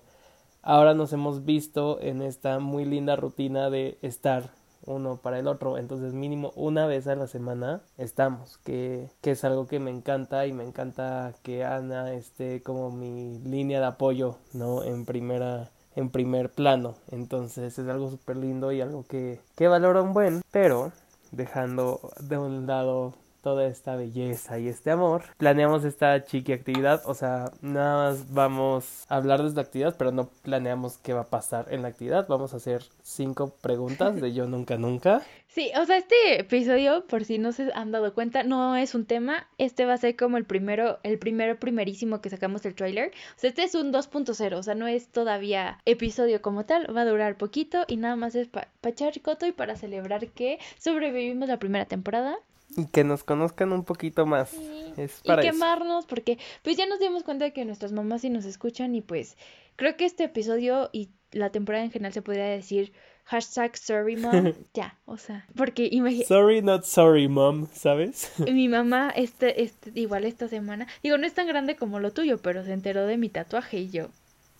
ahora 0.62 0.94
nos 0.94 1.12
hemos 1.12 1.44
visto 1.44 2.00
en 2.00 2.22
esta 2.22 2.58
muy 2.58 2.84
linda 2.84 3.16
rutina 3.16 3.70
de 3.70 3.98
estar 4.02 4.50
uno 4.86 5.16
para 5.16 5.38
el 5.38 5.46
otro. 5.46 5.78
Entonces 5.78 6.14
mínimo 6.14 6.52
una 6.56 6.86
vez 6.86 7.06
a 7.06 7.14
la 7.14 7.26
semana 7.26 7.82
estamos, 7.98 8.58
que, 8.58 9.08
que 9.20 9.32
es 9.32 9.44
algo 9.44 9.66
que 9.66 9.80
me 9.80 9.90
encanta 9.90 10.46
y 10.46 10.52
me 10.52 10.64
encanta 10.64 11.34
que 11.42 11.64
Ana 11.64 12.12
esté 12.12 12.62
como 12.62 12.90
mi 12.90 13.38
línea 13.40 13.80
de 13.80 13.86
apoyo, 13.86 14.36
¿no? 14.52 14.82
En 14.84 15.04
primera 15.04 15.70
en 15.94 16.10
primer 16.10 16.50
plano. 16.50 16.94
Entonces 17.10 17.78
es 17.78 17.88
algo 17.88 18.10
súper 18.10 18.36
lindo 18.36 18.72
y 18.72 18.80
algo 18.80 19.04
que, 19.04 19.40
que 19.56 19.68
valoro 19.68 20.02
un 20.02 20.14
buen, 20.14 20.42
pero 20.50 20.92
dejando 21.32 22.12
de 22.20 22.38
un 22.38 22.66
lado 22.66 23.14
toda 23.42 23.66
esta 23.66 23.96
belleza 23.96 24.58
y 24.58 24.68
este 24.68 24.90
amor, 24.90 25.24
planeamos 25.36 25.84
esta 25.84 26.24
chiqui 26.24 26.52
actividad, 26.52 27.02
o 27.06 27.14
sea, 27.14 27.50
nada 27.60 28.10
más 28.10 28.32
vamos 28.32 29.04
a 29.08 29.16
hablar 29.16 29.42
de 29.42 29.48
esta 29.48 29.60
actividad, 29.60 29.96
pero 29.98 30.12
no 30.12 30.28
planeamos 30.42 30.98
qué 30.98 31.12
va 31.12 31.22
a 31.22 31.30
pasar 31.30 31.66
en 31.70 31.82
la 31.82 31.88
actividad, 31.88 32.26
vamos 32.28 32.54
a 32.54 32.56
hacer 32.56 32.84
cinco 33.02 33.54
preguntas 33.60 34.20
de 34.20 34.32
yo 34.32 34.46
nunca 34.46 34.78
nunca. 34.78 35.22
Sí, 35.48 35.70
o 35.78 35.84
sea, 35.84 35.98
este 35.98 36.40
episodio, 36.40 37.06
por 37.06 37.26
si 37.26 37.36
no 37.36 37.52
se 37.52 37.70
han 37.74 37.92
dado 37.92 38.14
cuenta, 38.14 38.42
no 38.42 38.74
es 38.74 38.94
un 38.94 39.04
tema, 39.04 39.48
este 39.58 39.84
va 39.84 39.92
a 39.92 39.98
ser 39.98 40.16
como 40.16 40.38
el 40.38 40.46
primero, 40.46 40.98
el 41.02 41.18
primero 41.18 41.58
primerísimo 41.58 42.22
que 42.22 42.30
sacamos 42.30 42.62
del 42.62 42.74
trailer, 42.74 43.12
o 43.36 43.38
sea, 43.38 43.50
este 43.50 43.64
es 43.64 43.74
un 43.74 43.92
2.0, 43.92 44.56
o 44.56 44.62
sea, 44.62 44.74
no 44.74 44.86
es 44.86 45.08
todavía 45.08 45.78
episodio 45.84 46.40
como 46.40 46.64
tal, 46.64 46.96
va 46.96 47.02
a 47.02 47.06
durar 47.06 47.36
poquito 47.36 47.84
y 47.86 47.96
nada 47.96 48.16
más 48.16 48.34
es 48.34 48.48
para 48.48 48.68
pa 48.80 48.90
coto 49.22 49.46
y 49.46 49.52
para 49.52 49.76
celebrar 49.76 50.28
que 50.28 50.58
sobrevivimos 50.78 51.48
la 51.48 51.58
primera 51.58 51.84
temporada 51.84 52.38
y 52.76 52.86
que 52.86 53.04
nos 53.04 53.24
conozcan 53.24 53.72
un 53.72 53.84
poquito 53.84 54.26
más. 54.26 54.52
Es 54.96 55.20
para 55.24 55.44
y 55.44 55.50
quemarnos, 55.50 56.06
porque 56.06 56.38
pues 56.62 56.76
ya 56.76 56.86
nos 56.86 56.98
dimos 56.98 57.22
cuenta 57.22 57.44
de 57.44 57.52
que 57.52 57.64
nuestras 57.64 57.92
mamás 57.92 58.22
sí 58.22 58.30
nos 58.30 58.44
escuchan 58.44 58.94
y 58.94 59.00
pues 59.00 59.36
creo 59.76 59.96
que 59.96 60.04
este 60.04 60.24
episodio 60.24 60.90
y 60.92 61.10
la 61.32 61.50
temporada 61.50 61.84
en 61.84 61.90
general 61.90 62.12
se 62.12 62.22
podría 62.22 62.44
decir 62.44 62.92
hashtag 63.24 63.76
sorry 63.76 64.16
mom, 64.16 64.52
ya, 64.74 64.98
o 65.04 65.16
sea, 65.16 65.46
porque 65.54 65.88
imagínate. 65.90 66.26
Sorry, 66.26 66.60
not 66.62 66.84
sorry 66.84 67.28
mom, 67.28 67.68
¿sabes? 67.72 68.32
Mi 68.52 68.68
mamá, 68.68 69.10
este, 69.16 69.62
este, 69.62 69.92
igual 69.94 70.24
esta 70.24 70.48
semana, 70.48 70.86
digo, 71.02 71.18
no 71.18 71.26
es 71.26 71.34
tan 71.34 71.46
grande 71.46 71.76
como 71.76 72.00
lo 72.00 72.12
tuyo, 72.12 72.38
pero 72.38 72.64
se 72.64 72.72
enteró 72.72 73.06
de 73.06 73.16
mi 73.16 73.28
tatuaje 73.28 73.78
y 73.78 73.90
yo, 73.90 74.08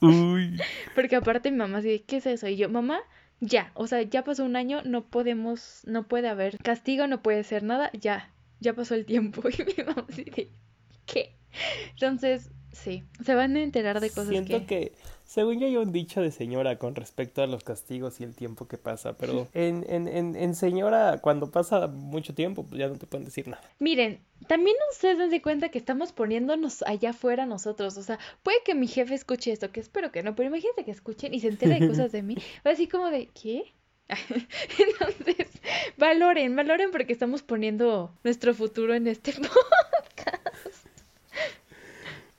Uy. 0.01 0.61
Porque 0.97 1.15
aparte 1.15 1.53
mi 1.53 1.59
mamá 1.59 1.81
dice, 1.81 2.03
¿qué 2.05 2.17
es 2.17 2.27
eso? 2.27 2.49
Y 2.49 2.57
yo, 2.57 2.69
mamá, 2.69 3.01
ya, 3.43 3.73
o 3.75 3.89
sea, 3.89 4.03
ya 4.03 4.23
pasó 4.23 4.45
un 4.45 4.55
año, 4.55 4.83
no 4.85 5.05
podemos, 5.05 5.83
no 5.85 6.07
puede 6.07 6.29
haber 6.29 6.59
castigo, 6.59 7.09
no 7.09 7.23
puede 7.23 7.43
ser 7.43 7.65
nada, 7.65 7.91
ya, 7.93 8.33
ya 8.61 8.73
pasó 8.75 8.95
el 8.95 9.05
tiempo. 9.05 9.43
Y 9.49 9.65
mi 9.65 9.85
mamá 9.85 10.07
dice, 10.09 10.53
¿qué? 11.07 11.35
Entonces, 11.91 12.51
sí, 12.71 13.03
se 13.25 13.35
van 13.35 13.57
a 13.57 13.63
enterar 13.63 14.01
de 14.01 14.11
cosas 14.11 14.29
Siento 14.29 14.65
que... 14.67 14.93
según 15.33 15.59
yo 15.59 15.67
hay 15.67 15.79
un 15.79 15.93
dicho 15.93 16.21
de 16.21 16.31
señora 16.31 16.77
con 16.77 16.95
respecto 16.95 17.43
a 17.43 17.47
los 17.47 17.65
castigos 17.65 18.21
y 18.21 18.25
el 18.25 18.35
tiempo 18.35 18.69
que 18.69 18.77
pasa, 18.77 19.17
pero 19.17 19.49
en, 19.55 19.83
en, 19.89 20.07
en, 20.07 20.37
en 20.37 20.55
señora, 20.55 21.21
cuando 21.23 21.51
pasa 21.51 21.87
mucho 21.87 22.35
tiempo, 22.35 22.67
pues 22.67 22.79
ya 22.79 22.89
no 22.89 22.97
te 22.97 23.07
pueden 23.07 23.25
decir 23.25 23.49
nada. 23.49 23.63
Miren, 23.79 24.21
también 24.47 24.77
ustedes 24.91 25.17
den 25.17 25.31
de 25.31 25.41
cuenta 25.41 25.71
que 25.71 25.79
estamos 25.79 26.13
poniéndonos 26.13 26.83
allá 26.83 27.11
afuera 27.11 27.47
nosotros. 27.47 27.97
O 27.97 28.03
sea, 28.03 28.19
puede 28.43 28.59
que 28.63 28.75
mi 28.75 28.87
jefe 28.87 29.15
escuche 29.15 29.53
esto, 29.53 29.73
que 29.73 29.81
espero 29.81 30.13
que 30.13 30.23
no, 30.23 30.35
pero 30.35 30.51
imagínate 30.51 30.85
que 30.85 30.91
escuchen 30.91 31.33
y 31.33 31.41
se 31.41 31.49
entere 31.49 31.81
de 31.81 31.89
cosas 31.89 32.13
de 32.13 32.23
mí. 32.23 32.37
Va 32.67 32.73
así 32.73 32.87
como 32.87 33.09
de, 33.09 33.29
¿qué? 33.29 33.73
Entonces, 34.79 35.49
valoren, 35.97 36.55
valoren 36.55 36.91
porque 36.91 37.15
estamos 37.15 37.43
poniendo 37.43 38.15
nuestro 38.23 38.53
futuro 38.53 38.95
en 38.95 39.07
este 39.07 39.33
podcast. 39.33 39.82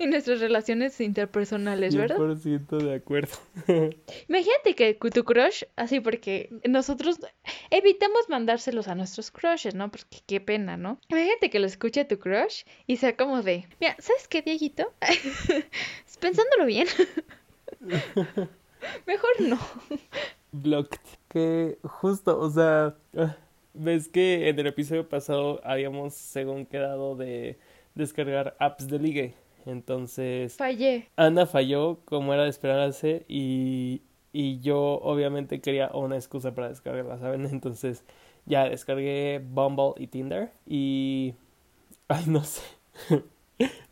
Y 0.04 0.08
nuestras 0.08 0.42
relaciones 0.42 1.00
interpersonales, 1.00 1.96
¿verdad? 1.96 2.18
100% 2.18 2.78
de 2.78 2.96
acuerdo. 2.96 3.38
Imagínate 4.28 4.76
que 4.76 4.96
tu 4.96 5.24
crush, 5.24 5.64
así 5.78 6.02
porque 6.02 6.50
nosotros 6.68 7.20
evitamos 7.70 8.28
mandárselos 8.28 8.90
a 8.90 8.96
nuestros 8.96 9.32
crushes, 9.32 9.76
¿no? 9.76 9.90
Porque 9.90 10.18
qué 10.26 10.42
pena, 10.42 10.76
¿no? 10.76 11.00
Imagínate 11.08 11.50
que 11.50 11.60
lo 11.60 11.68
escuche 11.68 12.04
tu 12.04 12.20
crush 12.20 12.64
y 12.86 12.98
sea 12.98 13.16
como 13.16 13.44
de, 13.44 13.66
mira, 13.80 13.96
¿sabes 14.00 14.28
qué, 14.28 14.42
Dieguito? 14.42 14.92
Pensándolo 16.20 16.66
bien. 16.66 16.88
Mejor 19.08 19.32
no. 19.40 19.60
Blocked. 20.52 21.00
Que 21.30 21.78
justo, 21.82 22.38
o 22.38 22.50
sea, 22.50 22.98
ves 23.74 24.10
que 24.10 24.50
en 24.50 24.60
el 24.60 24.68
episodio 24.68 25.08
pasado 25.08 25.62
habíamos, 25.64 26.14
según 26.14 26.66
quedado, 26.66 27.16
de 27.16 27.58
descargar 27.96 28.58
apps 28.60 28.88
de 28.90 29.00
ligue. 29.00 29.43
Entonces... 29.66 30.56
Fallé. 30.56 31.10
Ana 31.16 31.46
falló, 31.46 32.00
como 32.06 32.34
era 32.34 32.44
de 32.44 32.50
esperarse, 32.50 33.26
y, 33.28 34.02
y 34.32 34.60
yo 34.60 34.80
obviamente 35.02 35.62
quería 35.62 35.90
una 35.94 36.16
excusa 36.16 36.54
para 36.54 36.70
descargarla, 36.70 37.18
¿saben? 37.20 37.46
Entonces 37.52 38.04
ya 38.46 38.70
descargué 38.70 39.42
Bumble 39.44 39.94
y 39.98 40.08
Tinder 40.08 40.52
y... 40.68 41.34
Ay, 42.08 42.26
no 42.28 42.44
sé. 42.44 42.62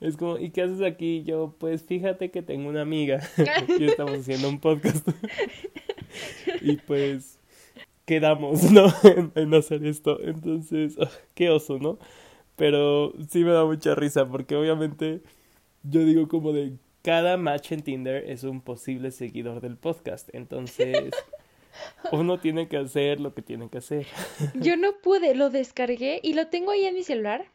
Es 0.01 0.17
como, 0.17 0.37
¿y 0.37 0.49
qué 0.49 0.63
haces 0.63 0.81
aquí? 0.81 1.23
Yo, 1.23 1.53
pues 1.59 1.83
fíjate 1.83 2.31
que 2.31 2.41
tengo 2.41 2.67
una 2.67 2.81
amiga 2.81 3.21
y 3.79 3.85
estamos 3.85 4.19
haciendo 4.19 4.49
un 4.49 4.59
podcast. 4.59 5.07
y 6.61 6.77
pues 6.77 7.39
quedamos, 8.05 8.69
¿no? 8.71 8.91
En, 9.03 9.31
en 9.35 9.53
hacer 9.53 9.85
esto. 9.85 10.19
Entonces, 10.21 10.97
ah, 10.99 11.09
qué 11.35 11.51
oso, 11.51 11.77
¿no? 11.77 11.99
Pero 12.55 13.13
sí 13.29 13.43
me 13.43 13.51
da 13.51 13.63
mucha 13.63 13.95
risa 13.95 14.27
porque 14.27 14.55
obviamente 14.55 15.21
yo 15.83 16.05
digo 16.05 16.27
como 16.27 16.53
de 16.53 16.77
cada 17.01 17.37
match 17.37 17.71
en 17.71 17.81
Tinder 17.81 18.29
es 18.29 18.43
un 18.43 18.61
posible 18.61 19.11
seguidor 19.11 19.61
del 19.61 19.77
podcast. 19.77 20.29
Entonces, 20.33 21.11
uno 22.11 22.39
tiene 22.39 22.67
que 22.67 22.77
hacer 22.77 23.19
lo 23.19 23.33
que 23.33 23.41
tiene 23.41 23.69
que 23.69 23.79
hacer. 23.79 24.05
Yo 24.55 24.77
no 24.77 24.93
pude, 25.01 25.35
lo 25.35 25.49
descargué 25.49 26.19
y 26.23 26.33
lo 26.33 26.47
tengo 26.47 26.71
ahí 26.71 26.85
en 26.85 26.95
mi 26.95 27.03
celular. 27.03 27.45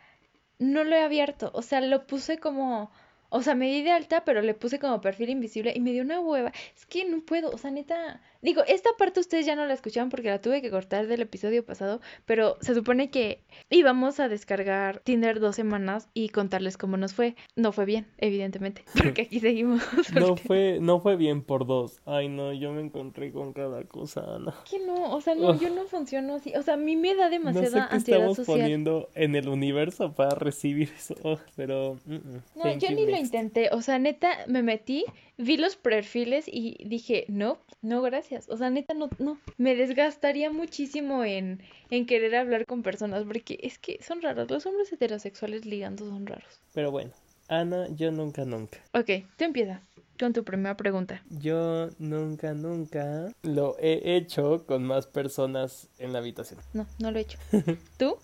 No 0.59 0.85
lo 0.85 0.97
he 0.97 1.02
abierto, 1.02 1.50
o 1.54 1.61
sea, 1.61 1.83
lo 1.83 2.06
puse 2.06 2.38
como, 2.38 2.90
o 3.28 3.42
sea, 3.42 3.54
me 3.54 3.66
di 3.66 3.83
de 3.83 3.92
alta, 3.92 4.25
pero 4.25 4.40
le 4.40 4.54
puse 4.54 4.78
como 4.78 5.02
perfil 5.02 5.28
invisible 5.28 5.73
y 5.76 5.80
me 5.80 5.92
dio 5.92 6.02
una 6.02 6.18
hueva. 6.18 6.50
Es 6.75 6.87
que 6.87 7.04
no 7.04 7.21
puedo, 7.21 7.50
o 7.50 7.59
sea, 7.59 7.71
neta, 7.71 8.23
digo, 8.46 8.62
esta 8.66 8.90
parte 8.96 9.18
ustedes 9.18 9.44
ya 9.44 9.56
no 9.56 9.66
la 9.66 9.74
escuchaban 9.74 10.08
porque 10.08 10.28
la 10.30 10.40
tuve 10.40 10.62
que 10.62 10.70
cortar 10.70 11.08
del 11.08 11.20
episodio 11.20 11.64
pasado, 11.64 12.00
pero 12.24 12.56
se 12.60 12.74
supone 12.74 13.10
que 13.10 13.42
íbamos 13.70 14.20
a 14.20 14.28
descargar 14.28 15.00
Tinder 15.00 15.40
dos 15.40 15.56
semanas 15.56 16.08
y 16.14 16.28
contarles 16.28 16.76
cómo 16.78 16.96
nos 16.96 17.12
fue. 17.12 17.34
No 17.56 17.72
fue 17.72 17.84
bien, 17.86 18.06
evidentemente, 18.18 18.84
porque 18.96 19.22
aquí 19.22 19.40
seguimos. 19.40 19.82
No 20.14 20.36
fue, 20.36 20.78
no 20.80 21.00
fue 21.00 21.16
bien 21.16 21.42
por 21.42 21.66
dos. 21.66 22.00
Ay, 22.06 22.28
no, 22.28 22.52
yo 22.52 22.72
me 22.72 22.80
encontré 22.82 23.32
con 23.32 23.52
cada 23.52 23.82
cosa, 23.84 24.36
Ana. 24.36 24.54
que 24.70 24.78
no, 24.78 25.12
o 25.12 25.20
sea, 25.20 25.34
no, 25.34 25.58
yo 25.58 25.68
no 25.70 25.84
funciono 25.88 26.36
así. 26.36 26.52
O 26.54 26.62
sea, 26.62 26.74
a 26.74 26.76
mí 26.78 26.94
me 26.94 27.14
da 27.16 27.24
No 27.24 27.30
sé 27.30 27.30
demasiada 27.30 27.88
qué 27.88 27.94
ansiedad 27.96 28.20
estamos 28.20 28.36
social. 28.36 28.60
poniendo 28.60 29.08
en 29.16 29.34
el 29.34 29.48
universo 29.48 30.12
para 30.14 30.36
recibir 30.36 30.92
eso, 30.96 31.16
pero... 31.56 31.98
mm, 32.06 32.14
mm, 32.14 32.42
No, 32.54 32.62
thank 32.62 32.78
yo 32.78 32.90
ni 32.92 33.06
lo 33.06 33.16
intenté. 33.16 33.70
O 33.72 33.82
sea, 33.82 33.98
neta, 33.98 34.28
me 34.46 34.62
metí, 34.62 35.04
vi 35.38 35.57
los 35.57 35.76
perfiles 35.76 36.47
y 36.47 36.76
dije, 36.85 37.25
no, 37.28 37.59
no, 37.83 38.02
gracias. 38.02 38.49
O 38.49 38.57
sea, 38.57 38.71
neta, 38.71 38.95
no, 38.95 39.09
no. 39.19 39.38
Me 39.59 39.75
desgastaría 39.75 40.50
muchísimo 40.50 41.25
en, 41.25 41.62
en 41.90 42.07
querer 42.07 42.37
hablar 42.37 42.66
con 42.66 42.83
personas 42.83 43.25
porque 43.25 43.59
es 43.62 43.78
que 43.78 43.99
son 44.02 44.23
raros. 44.23 44.50
Los 44.50 44.66
hombres 44.66 44.93
heterosexuales 44.93 45.66
ligando 45.66 46.09
son 46.09 46.26
raros. 46.26 46.61
Pero 46.75 46.90
bueno, 46.90 47.12
Ana, 47.49 47.88
yo 47.90 48.11
nunca, 48.11 48.45
nunca. 48.45 48.78
Ok, 48.93 49.11
tú 49.37 49.45
empieza 49.45 49.81
con 50.19 50.33
tu 50.33 50.45
primera 50.45 50.76
pregunta. 50.76 51.23
Yo 51.31 51.90
nunca, 51.99 52.55
nunca 52.55 53.28
lo 53.43 53.76
he 53.78 54.16
hecho 54.16 54.64
con 54.66 54.85
más 54.85 55.07
personas 55.07 55.88
en 55.99 56.12
la 56.12 56.21
habitación. 56.21 56.61
No, 56.73 56.87
no 56.99 57.11
lo 57.11 57.19
he 57.19 57.23
hecho. 57.23 57.38
¿Tú? 57.99 58.16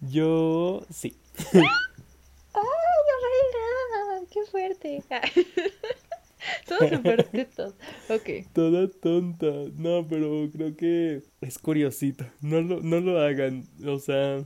Yo 0.00 0.86
sí. 0.90 1.16
¡Qué 4.30 4.44
fuerte! 4.50 5.02
Somos 6.66 6.90
súper 6.90 7.24
tetos. 7.24 7.74
Ok. 8.08 8.46
Toda 8.52 8.88
tonta. 8.88 9.46
No, 9.76 10.06
pero 10.08 10.48
creo 10.52 10.76
que 10.76 11.22
es 11.40 11.58
curiosito. 11.58 12.24
No 12.40 12.60
lo, 12.60 12.80
no 12.80 13.00
lo 13.00 13.20
hagan. 13.20 13.64
O 13.86 13.98
sea, 13.98 14.44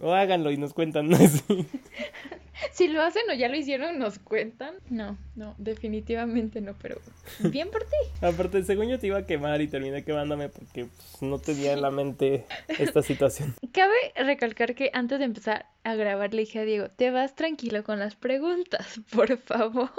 o 0.00 0.12
háganlo 0.12 0.50
y 0.50 0.56
nos 0.56 0.74
cuentan 0.74 1.12
así. 1.14 1.42
Si 2.72 2.88
lo 2.88 3.02
hacen 3.02 3.22
o 3.30 3.34
ya 3.34 3.48
lo 3.48 3.56
hicieron, 3.56 3.98
nos 3.98 4.18
cuentan. 4.18 4.74
No, 4.88 5.18
no, 5.34 5.54
definitivamente 5.58 6.60
no, 6.60 6.74
pero 6.80 7.00
bien 7.40 7.70
por 7.70 7.84
ti. 7.84 7.96
Aparte, 8.26 8.62
según 8.62 8.88
yo 8.88 8.98
te 8.98 9.08
iba 9.08 9.18
a 9.18 9.26
quemar 9.26 9.60
y 9.60 9.68
terminé 9.68 10.04
quemándome 10.04 10.48
porque 10.48 10.86
pues, 10.86 11.22
no 11.22 11.38
tenía 11.38 11.72
en 11.72 11.82
la 11.82 11.90
mente 11.90 12.46
esta 12.68 13.02
situación. 13.02 13.54
Cabe 13.72 13.94
recalcar 14.16 14.74
que 14.74 14.90
antes 14.92 15.18
de 15.18 15.24
empezar 15.24 15.66
a 15.84 15.94
grabar 15.94 16.34
le 16.34 16.42
dije 16.42 16.60
a 16.60 16.64
Diego, 16.64 16.88
te 16.88 17.10
vas 17.10 17.34
tranquilo 17.34 17.84
con 17.84 17.98
las 17.98 18.14
preguntas, 18.14 19.00
por 19.10 19.36
favor. 19.38 19.90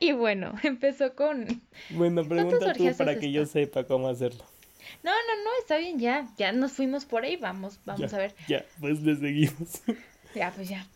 Y 0.00 0.12
bueno, 0.12 0.54
empezó 0.62 1.14
con... 1.14 1.62
Bueno, 1.90 2.24
pregunta 2.24 2.72
tú 2.72 2.84
para 2.96 3.18
que 3.18 3.30
yo 3.32 3.44
sepa 3.46 3.84
cómo 3.84 4.08
hacerlo. 4.08 4.44
No, 5.02 5.10
no, 5.10 5.44
no, 5.44 5.50
está 5.60 5.76
bien, 5.78 5.98
ya, 5.98 6.26
ya 6.36 6.52
nos 6.52 6.72
fuimos 6.72 7.04
por 7.04 7.24
ahí, 7.24 7.36
vamos, 7.36 7.78
vamos 7.84 8.10
Ya, 8.10 8.16
a 8.16 8.20
ver. 8.20 8.34
Ya, 8.48 8.64
pues 8.80 9.02
le 9.02 9.16
seguimos. 9.16 9.82
Ya, 10.34 10.52
pues 10.54 10.68
ya. 10.68 10.86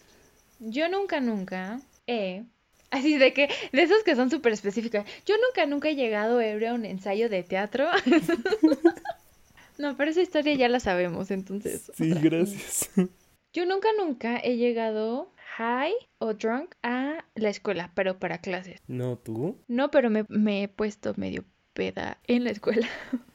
Yo 0.60 0.88
nunca, 0.88 1.20
nunca 1.20 1.80
he... 2.06 2.44
Así 2.90 3.18
de 3.18 3.32
que, 3.32 3.48
de 3.72 3.82
esos 3.82 4.02
que 4.02 4.16
son 4.16 4.30
súper 4.30 4.52
específicos. 4.52 5.04
Yo 5.24 5.36
nunca, 5.36 5.64
nunca 5.66 5.90
he 5.90 5.94
llegado 5.94 6.40
ebrio 6.40 6.70
a 6.70 6.74
un 6.74 6.84
ensayo 6.84 7.28
de 7.28 7.42
teatro. 7.42 7.88
No, 9.80 9.96
pero 9.96 10.10
esa 10.10 10.20
historia 10.20 10.54
ya 10.54 10.68
la 10.68 10.78
sabemos, 10.78 11.30
entonces. 11.30 11.90
Sí, 11.94 12.10
otra. 12.12 12.22
gracias. 12.22 12.90
Yo 13.54 13.64
nunca, 13.64 13.88
nunca 13.98 14.36
he 14.36 14.58
llegado 14.58 15.32
high 15.56 15.94
o 16.18 16.34
drunk 16.34 16.74
a 16.82 17.24
la 17.34 17.48
escuela, 17.48 17.90
pero 17.94 18.18
para 18.18 18.42
clases. 18.42 18.82
No, 18.88 19.16
tú. 19.16 19.56
No, 19.68 19.90
pero 19.90 20.10
me, 20.10 20.26
me 20.28 20.64
he 20.64 20.68
puesto 20.68 21.14
medio 21.16 21.44
peda 21.72 22.18
en 22.26 22.44
la 22.44 22.50
escuela. 22.50 22.86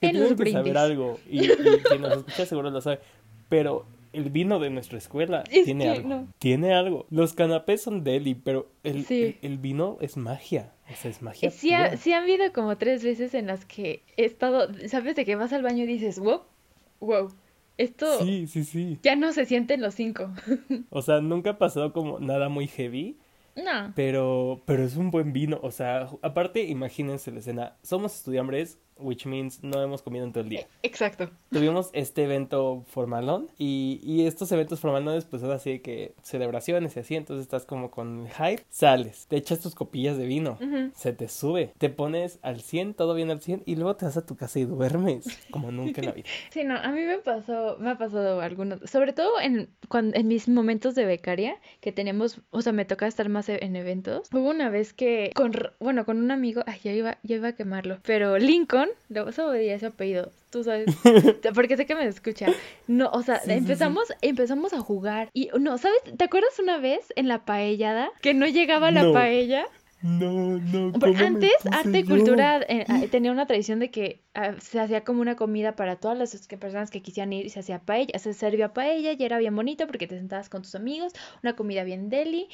En 0.00 0.20
los 0.20 0.28
que 0.28 0.34
brindis. 0.34 0.52
saber 0.52 0.76
algo. 0.76 1.18
Y, 1.28 1.50
y 1.50 1.56
quien 1.88 2.02
nos 2.02 2.18
escucha 2.18 2.44
seguro 2.44 2.70
lo 2.70 2.80
sabe. 2.80 3.00
Pero 3.48 3.86
el 4.14 4.30
vino 4.30 4.58
de 4.58 4.70
nuestra 4.70 4.98
escuela 4.98 5.44
Es 5.50 5.64
tiene 5.64 5.88
algo. 5.88 6.08
no. 6.08 6.28
Tiene 6.38 6.72
algo. 6.74 7.06
Los 7.10 7.32
canapés 7.34 7.82
son 7.82 8.04
deli, 8.04 8.34
pero 8.34 8.70
el, 8.82 9.04
Sí. 9.04 9.36
el, 9.42 9.52
el 9.52 9.58
vino 9.58 9.98
es 10.00 10.16
magia. 10.16 10.72
O 10.92 10.94
sea, 10.96 11.10
es 11.10 11.22
magia. 11.22 11.50
Sí, 11.50 11.72
ha, 11.72 11.96
sí 11.96 12.12
han 12.12 12.24
habido 12.24 12.52
como 12.52 12.76
tres 12.76 13.02
veces 13.04 13.34
en 13.34 13.46
las 13.46 13.64
que 13.64 14.02
he 14.16 14.24
estado, 14.24 14.68
¿sabes? 14.88 15.16
De 15.16 15.24
que 15.24 15.34
vas 15.36 15.52
al 15.52 15.62
baño 15.62 15.84
y 15.84 15.86
dices, 15.86 16.18
wow, 16.18 16.42
wow, 17.00 17.32
esto 17.78 18.06
Sí, 18.24 18.46
sí, 18.46 18.64
sí. 18.64 18.98
ya 19.02 19.16
no 19.16 19.32
se 19.32 19.44
sienten 19.46 19.80
los 19.80 19.94
cinco. 19.94 20.30
O 20.90 21.02
sea, 21.02 21.20
nunca 21.20 21.50
ha 21.50 21.58
pasado 21.58 21.92
como 21.92 22.20
nada 22.20 22.48
muy 22.48 22.66
heavy. 22.68 23.16
No. 23.56 23.92
Pero, 23.94 24.62
pero 24.66 24.82
es 24.84 24.96
un 24.96 25.10
buen 25.12 25.32
vino. 25.32 25.60
O 25.62 25.70
sea, 25.70 26.08
aparte, 26.22 26.64
imagínense 26.64 27.30
la 27.30 27.38
escena. 27.38 27.76
Somos 27.82 28.14
estudiantes 28.16 28.78
which 28.98 29.26
means 29.26 29.62
no 29.62 29.82
hemos 29.82 30.02
comido 30.02 30.24
en 30.24 30.32
todo 30.32 30.44
el 30.44 30.50
día. 30.50 30.66
Exacto. 30.82 31.30
Tuvimos 31.50 31.90
este 31.92 32.24
evento 32.24 32.84
formalón 32.88 33.48
y, 33.58 34.00
y 34.02 34.26
estos 34.26 34.50
eventos 34.52 34.80
formalones 34.80 35.24
pues 35.24 35.42
son 35.42 35.50
así 35.52 35.80
que 35.80 36.14
celebraciones 36.22 36.96
y 36.96 37.00
así, 37.00 37.14
entonces 37.16 37.42
estás 37.42 37.64
como 37.64 37.90
con 37.90 38.28
hype, 38.28 38.62
sales, 38.70 39.26
te 39.28 39.36
echas 39.36 39.60
tus 39.60 39.74
copillas 39.74 40.16
de 40.16 40.26
vino, 40.26 40.58
se 40.94 41.12
te 41.12 41.28
sube, 41.28 41.72
te 41.78 41.88
pones 41.90 42.38
al 42.42 42.60
100, 42.60 42.94
todo 42.94 43.14
bien 43.14 43.30
al 43.30 43.40
100 43.40 43.62
y 43.66 43.76
luego 43.76 43.96
te 43.96 44.04
vas 44.04 44.16
a 44.16 44.26
tu 44.26 44.36
casa 44.36 44.58
y 44.58 44.64
duermes 44.64 45.26
como 45.50 45.70
nunca 45.70 46.00
en 46.00 46.06
la 46.06 46.12
vida. 46.12 46.26
Sí, 46.50 46.62
no, 46.64 46.76
a 46.76 46.88
mí 46.90 47.00
me 47.02 47.18
pasó, 47.18 47.76
me 47.80 47.90
ha 47.90 47.98
pasado 47.98 48.40
algunos, 48.40 48.80
sobre 48.88 49.12
todo 49.12 49.40
en, 49.40 49.68
cuando, 49.88 50.16
en 50.16 50.28
mis 50.28 50.48
momentos 50.48 50.94
de 50.94 51.04
becaria, 51.04 51.56
que 51.80 51.90
teníamos, 51.92 52.40
o 52.50 52.62
sea, 52.62 52.72
me 52.72 52.84
tocaba 52.84 53.08
estar 53.08 53.28
más 53.28 53.48
e- 53.48 53.64
en 53.64 53.74
eventos. 53.76 54.28
Hubo 54.32 54.50
una 54.50 54.70
vez 54.70 54.92
que, 54.92 55.32
con, 55.34 55.52
bueno, 55.80 56.04
con 56.04 56.18
un 56.18 56.30
amigo, 56.30 56.62
ay, 56.66 56.78
ya 56.84 56.92
iba, 56.92 57.18
ya 57.22 57.36
iba 57.36 57.48
a 57.48 57.52
quemarlo, 57.56 57.98
pero 58.04 58.38
Lincoln, 58.38 58.83
lo 59.08 59.24
vas 59.24 59.38
a 59.38 59.46
odiar 59.46 59.76
ese 59.76 59.86
apellido, 59.86 60.32
tú 60.50 60.64
sabes, 60.64 60.86
porque 61.54 61.76
sé 61.76 61.86
que 61.86 61.94
me 61.94 62.06
escucha. 62.06 62.46
No, 62.86 63.10
o 63.10 63.22
sea, 63.22 63.36
Sí, 63.36 63.42
sí, 63.44 63.50
sí. 63.52 63.58
empezamos, 63.58 64.08
empezamos 64.22 64.72
a 64.72 64.80
jugar 64.80 65.30
y, 65.32 65.50
no, 65.58 65.78
¿sabes? 65.78 65.98
¿Te 66.16 66.24
acuerdas 66.24 66.58
una 66.58 66.78
vez 66.78 67.12
en 67.16 67.28
la 67.28 67.44
paellada 67.44 68.10
que 68.22 68.34
no 68.34 68.46
llegaba 68.46 68.90
la 68.90 69.02
No. 69.04 69.12
paella? 69.12 69.66
No, 70.02 70.58
no, 70.58 70.92
Porque 70.92 71.16
¿cómo 71.16 71.18
me 71.18 71.26
antes, 71.28 71.52
arte 71.72 72.00
y 72.00 72.04
cultura 72.04 72.60
eh, 72.68 72.84
ah, 72.88 73.00
tenía 73.10 73.32
una 73.32 73.46
tradición 73.46 73.78
de 73.78 73.90
que 73.90 74.20
ah, 74.34 74.52
se 74.60 74.78
hacía 74.78 75.02
como 75.02 75.22
una 75.22 75.34
comida 75.34 75.76
para 75.76 75.96
todas 75.96 76.18
las 76.18 76.46
personas 76.58 76.90
que 76.90 77.00
quisieran 77.00 77.32
ir 77.32 77.46
y 77.46 77.48
se 77.48 77.60
hacía 77.60 77.78
paella, 77.78 78.18
se 78.18 78.34
servía 78.34 78.74
paella 78.74 79.12
y 79.12 79.24
era 79.24 79.38
bien 79.38 79.56
bonito 79.56 79.86
porque 79.86 80.06
te 80.06 80.18
sentabas 80.18 80.50
con 80.50 80.60
tus 80.60 80.74
amigos, 80.74 81.14
una 81.42 81.56
comida 81.56 81.84
bien 81.84 82.10
deli, 82.10 82.48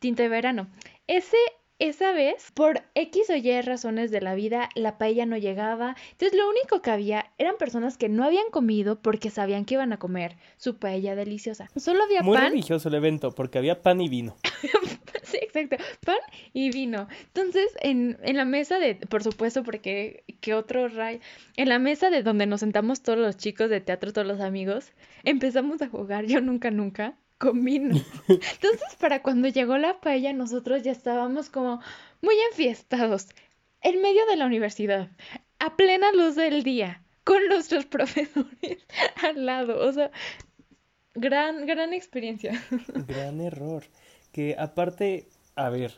tinto 0.00 0.24
de 0.24 0.28
verano. 0.28 0.66
Ese, 1.06 1.36
esa 1.78 2.12
vez, 2.12 2.50
por 2.54 2.82
X 2.94 3.28
o 3.30 3.36
Y 3.36 3.60
razones 3.60 4.10
de 4.10 4.20
la 4.20 4.34
vida, 4.34 4.68
la 4.74 4.96
paella 4.98 5.26
no 5.26 5.36
llegaba. 5.36 5.94
Entonces 6.12 6.38
lo 6.38 6.48
único 6.48 6.80
que 6.80 6.90
había 6.90 7.26
eran 7.38 7.56
personas 7.58 7.98
que 7.98 8.08
no 8.08 8.24
habían 8.24 8.50
comido 8.50 9.00
porque 9.00 9.30
sabían 9.30 9.64
que 9.64 9.74
iban 9.74 9.92
a 9.92 9.98
comer 9.98 10.36
su 10.56 10.78
paella 10.78 11.14
deliciosa. 11.14 11.68
Solo 11.76 12.02
había 12.04 12.22
Muy 12.22 12.36
pan. 12.36 12.50
religioso 12.50 12.88
el 12.88 12.94
evento 12.94 13.32
porque 13.32 13.58
había 13.58 13.82
pan 13.82 14.00
y 14.00 14.08
vino. 14.08 14.36
Sí, 15.22 15.38
exacto. 15.42 15.76
Pan 16.04 16.18
y 16.52 16.70
vino. 16.70 17.08
Entonces, 17.34 17.66
en, 17.80 18.16
en 18.22 18.36
la 18.36 18.44
mesa 18.44 18.78
de, 18.78 18.94
por 18.94 19.24
supuesto, 19.24 19.64
porque 19.64 20.22
qué 20.40 20.54
otro 20.54 20.86
ray, 20.86 21.20
en 21.56 21.68
la 21.68 21.80
mesa 21.80 22.10
de 22.10 22.22
donde 22.22 22.46
nos 22.46 22.60
sentamos 22.60 23.02
todos 23.02 23.18
los 23.18 23.36
chicos 23.36 23.68
de 23.68 23.80
teatro, 23.80 24.12
todos 24.12 24.26
los 24.26 24.40
amigos, 24.40 24.92
empezamos 25.24 25.82
a 25.82 25.88
jugar 25.88 26.26
yo 26.26 26.40
nunca 26.40 26.70
nunca 26.70 27.16
con 27.38 27.64
vino. 27.64 27.94
Entonces, 28.28 28.96
para 28.98 29.22
cuando 29.22 29.48
llegó 29.48 29.78
la 29.78 30.00
paella, 30.00 30.32
nosotros 30.32 30.82
ya 30.82 30.92
estábamos 30.92 31.50
como 31.50 31.80
muy 32.22 32.34
enfiestados, 32.50 33.28
en 33.82 34.00
medio 34.00 34.26
de 34.26 34.36
la 34.36 34.46
universidad, 34.46 35.08
a 35.58 35.76
plena 35.76 36.12
luz 36.12 36.34
del 36.34 36.62
día, 36.62 37.02
con 37.24 37.46
nuestros 37.48 37.86
profesores 37.86 38.86
al 39.22 39.46
lado. 39.46 39.86
O 39.86 39.92
sea, 39.92 40.10
gran, 41.14 41.66
gran 41.66 41.92
experiencia. 41.92 42.62
Gran 43.06 43.40
error. 43.40 43.84
Que 44.32 44.54
aparte, 44.58 45.28
a 45.54 45.70
ver, 45.70 45.94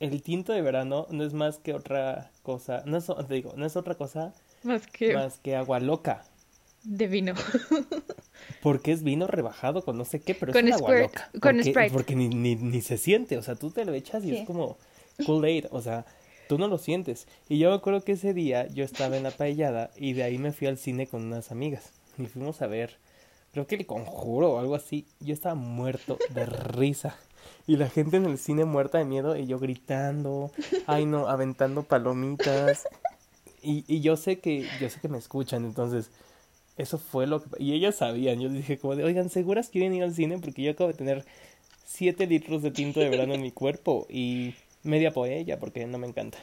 el 0.00 0.22
tinto 0.22 0.52
de 0.52 0.62
verano 0.62 1.06
no 1.10 1.24
es 1.24 1.32
más 1.32 1.58
que 1.58 1.74
otra 1.74 2.32
cosa, 2.42 2.82
no 2.86 2.96
es, 2.96 3.06
te 3.06 3.34
digo, 3.34 3.54
no 3.56 3.66
es 3.66 3.76
otra 3.76 3.94
cosa 3.94 4.32
Más 4.64 4.86
que 4.86 5.14
más 5.14 5.38
que 5.38 5.54
agua 5.54 5.78
loca. 5.80 6.24
De 6.88 7.06
vino. 7.06 7.34
Porque 8.62 8.92
es 8.92 9.02
vino 9.02 9.26
rebajado 9.26 9.84
con 9.84 9.96
no 9.98 10.04
sé 10.04 10.20
qué, 10.20 10.34
pero 10.34 10.52
Con 10.52 10.66
es 10.68 10.76
un 10.76 10.82
agua 10.82 10.88
Squirt, 10.90 11.02
loca. 11.14 11.30
con 11.40 11.56
porque, 11.56 11.62
Sprite. 11.70 11.90
Porque 11.92 12.16
ni, 12.16 12.28
ni, 12.28 12.56
ni 12.56 12.80
se 12.80 12.96
siente, 12.98 13.36
o 13.36 13.42
sea, 13.42 13.54
tú 13.54 13.70
te 13.70 13.84
lo 13.84 13.92
echas 13.94 14.24
y 14.24 14.30
Sí. 14.30 14.36
es 14.38 14.46
como 14.46 14.76
Kool-Aid, 15.26 15.66
o 15.70 15.80
sea, 15.82 16.06
tú 16.48 16.58
no 16.58 16.66
lo 16.68 16.78
sientes. 16.78 17.26
Y 17.48 17.58
yo 17.58 17.70
me 17.70 17.76
acuerdo 17.76 18.02
que 18.02 18.12
ese 18.12 18.34
día 18.34 18.66
yo 18.68 18.84
estaba 18.84 19.16
en 19.16 19.22
la 19.24 19.30
paellada 19.30 19.90
y 19.96 20.12
de 20.14 20.22
ahí 20.22 20.38
me 20.38 20.52
fui 20.52 20.66
al 20.66 20.78
cine 20.78 21.06
con 21.06 21.24
unas 21.24 21.50
amigas. 21.52 21.90
Y 22.18 22.26
fuimos 22.26 22.62
a 22.62 22.66
ver, 22.66 22.96
creo 23.52 23.66
que 23.66 23.76
el 23.76 23.86
conjuro 23.86 24.52
o 24.54 24.58
algo 24.58 24.74
así. 24.74 25.06
Yo 25.20 25.34
estaba 25.34 25.54
muerto 25.54 26.18
de 26.30 26.46
risa. 26.46 27.16
Y 27.66 27.76
la 27.76 27.88
gente 27.88 28.16
en 28.16 28.24
el 28.26 28.38
cine 28.38 28.64
muerta 28.64 28.98
de 28.98 29.04
miedo 29.04 29.36
y 29.36 29.46
yo 29.46 29.58
gritando, 29.58 30.50
ay 30.86 31.04
no, 31.06 31.28
aventando 31.28 31.82
palomitas. 31.82 32.88
Y, 33.62 33.84
y 33.86 34.00
yo 34.00 34.16
sé 34.16 34.38
que, 34.40 34.66
yo 34.80 34.88
sé 34.88 35.00
que 35.00 35.08
me 35.08 35.18
escuchan, 35.18 35.64
entonces, 35.64 36.10
eso 36.78 36.96
fue 36.96 37.26
lo 37.26 37.42
que... 37.42 37.62
Y 37.62 37.74
ellas 37.74 37.96
sabían, 37.96 38.40
yo 38.40 38.48
les 38.48 38.58
dije 38.58 38.78
como 38.78 38.94
de, 38.96 39.04
oigan, 39.04 39.28
¿seguras 39.28 39.68
quieren 39.68 39.94
ir 39.94 40.04
al 40.04 40.14
cine? 40.14 40.38
Porque 40.38 40.62
yo 40.62 40.70
acabo 40.70 40.88
de 40.88 40.96
tener 40.96 41.24
7 41.84 42.26
litros 42.26 42.62
de 42.62 42.70
tinto 42.70 43.00
de 43.00 43.08
verano 43.08 43.34
en 43.34 43.42
mi 43.42 43.50
cuerpo 43.50 44.06
y 44.08 44.54
media 44.84 45.10
poella 45.10 45.58
porque 45.58 45.86
no 45.86 45.98
me 45.98 46.06
encanta. 46.06 46.38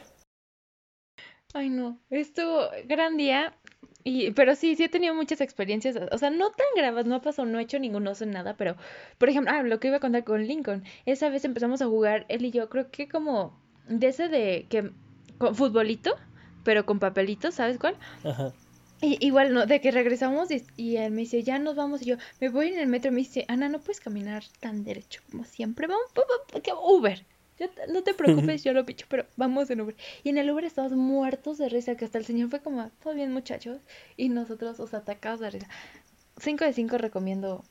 Ay, 1.54 1.70
no. 1.70 1.98
Estuvo 2.10 2.68
gran 2.84 3.16
día. 3.16 3.54
Y, 4.04 4.30
pero 4.32 4.54
sí, 4.54 4.76
sí 4.76 4.84
he 4.84 4.88
tenido 4.90 5.14
muchas 5.14 5.40
experiencias. 5.40 5.96
O 6.12 6.18
sea, 6.18 6.30
no 6.30 6.50
tan 6.50 6.66
graves, 6.76 7.06
no 7.06 7.14
ha 7.16 7.22
pasado, 7.22 7.48
no 7.48 7.58
he 7.58 7.62
hecho 7.62 7.78
ningún 7.78 8.06
oso 8.06 8.24
en 8.24 8.30
nada, 8.30 8.56
pero, 8.56 8.76
por 9.18 9.30
ejemplo, 9.30 9.52
ah, 9.52 9.62
lo 9.62 9.80
que 9.80 9.88
iba 9.88 9.96
a 9.96 10.00
contar 10.00 10.22
con 10.22 10.46
Lincoln. 10.46 10.84
Esa 11.06 11.30
vez 11.30 11.44
empezamos 11.44 11.80
a 11.80 11.86
jugar, 11.86 12.26
él 12.28 12.44
y 12.44 12.50
yo, 12.50 12.68
creo 12.68 12.90
que 12.90 13.08
como 13.08 13.58
de 13.88 14.08
ese 14.08 14.28
de 14.28 14.66
que, 14.68 14.92
con 15.38 15.56
futbolito, 15.56 16.14
pero 16.62 16.84
con 16.86 16.98
papelito, 16.98 17.50
¿sabes 17.50 17.78
cuál? 17.78 17.96
Ajá. 18.22 18.52
Y, 19.06 19.24
igual, 19.24 19.54
¿no? 19.54 19.66
De 19.66 19.80
que 19.80 19.92
regresamos 19.92 20.50
y, 20.50 20.64
y 20.76 20.96
él 20.96 21.12
me 21.12 21.20
dice, 21.20 21.44
ya 21.44 21.60
nos 21.60 21.76
vamos. 21.76 22.02
Y 22.02 22.06
yo, 22.06 22.16
me 22.40 22.48
voy 22.48 22.70
en 22.70 22.80
el 22.80 22.88
metro. 22.88 23.12
Y 23.12 23.14
me 23.14 23.20
dice, 23.20 23.44
Ana, 23.46 23.68
no 23.68 23.78
puedes 23.78 24.00
caminar 24.00 24.42
tan 24.58 24.82
derecho 24.82 25.22
como 25.30 25.44
siempre. 25.44 25.86
Vamos, 25.86 26.10
Uber. 26.82 27.24
No 27.88 28.02
te 28.02 28.14
preocupes, 28.14 28.64
yo 28.64 28.72
lo 28.72 28.84
picho, 28.84 29.06
pero 29.08 29.24
vamos 29.36 29.70
en 29.70 29.82
Uber. 29.82 29.94
Y 30.24 30.30
en 30.30 30.38
el 30.38 30.50
Uber 30.50 30.64
estábamos 30.64 30.98
muertos 30.98 31.56
de 31.56 31.68
risa, 31.68 31.96
que 31.96 32.04
hasta 32.04 32.18
el 32.18 32.26
señor 32.26 32.50
fue 32.50 32.60
como, 32.60 32.90
todo 33.00 33.14
bien, 33.14 33.32
muchachos. 33.32 33.78
Y 34.16 34.28
nosotros, 34.28 34.80
o 34.80 34.88
sea, 34.88 34.98
atacados 34.98 35.38
de 35.38 35.50
risa. 35.50 35.68
5 36.38 36.64
de 36.64 36.72
5 36.72 36.98
recomiendo 36.98 37.64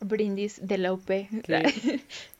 Brindis 0.00 0.66
de 0.66 0.78
la 0.78 0.94
UP. 0.94 1.06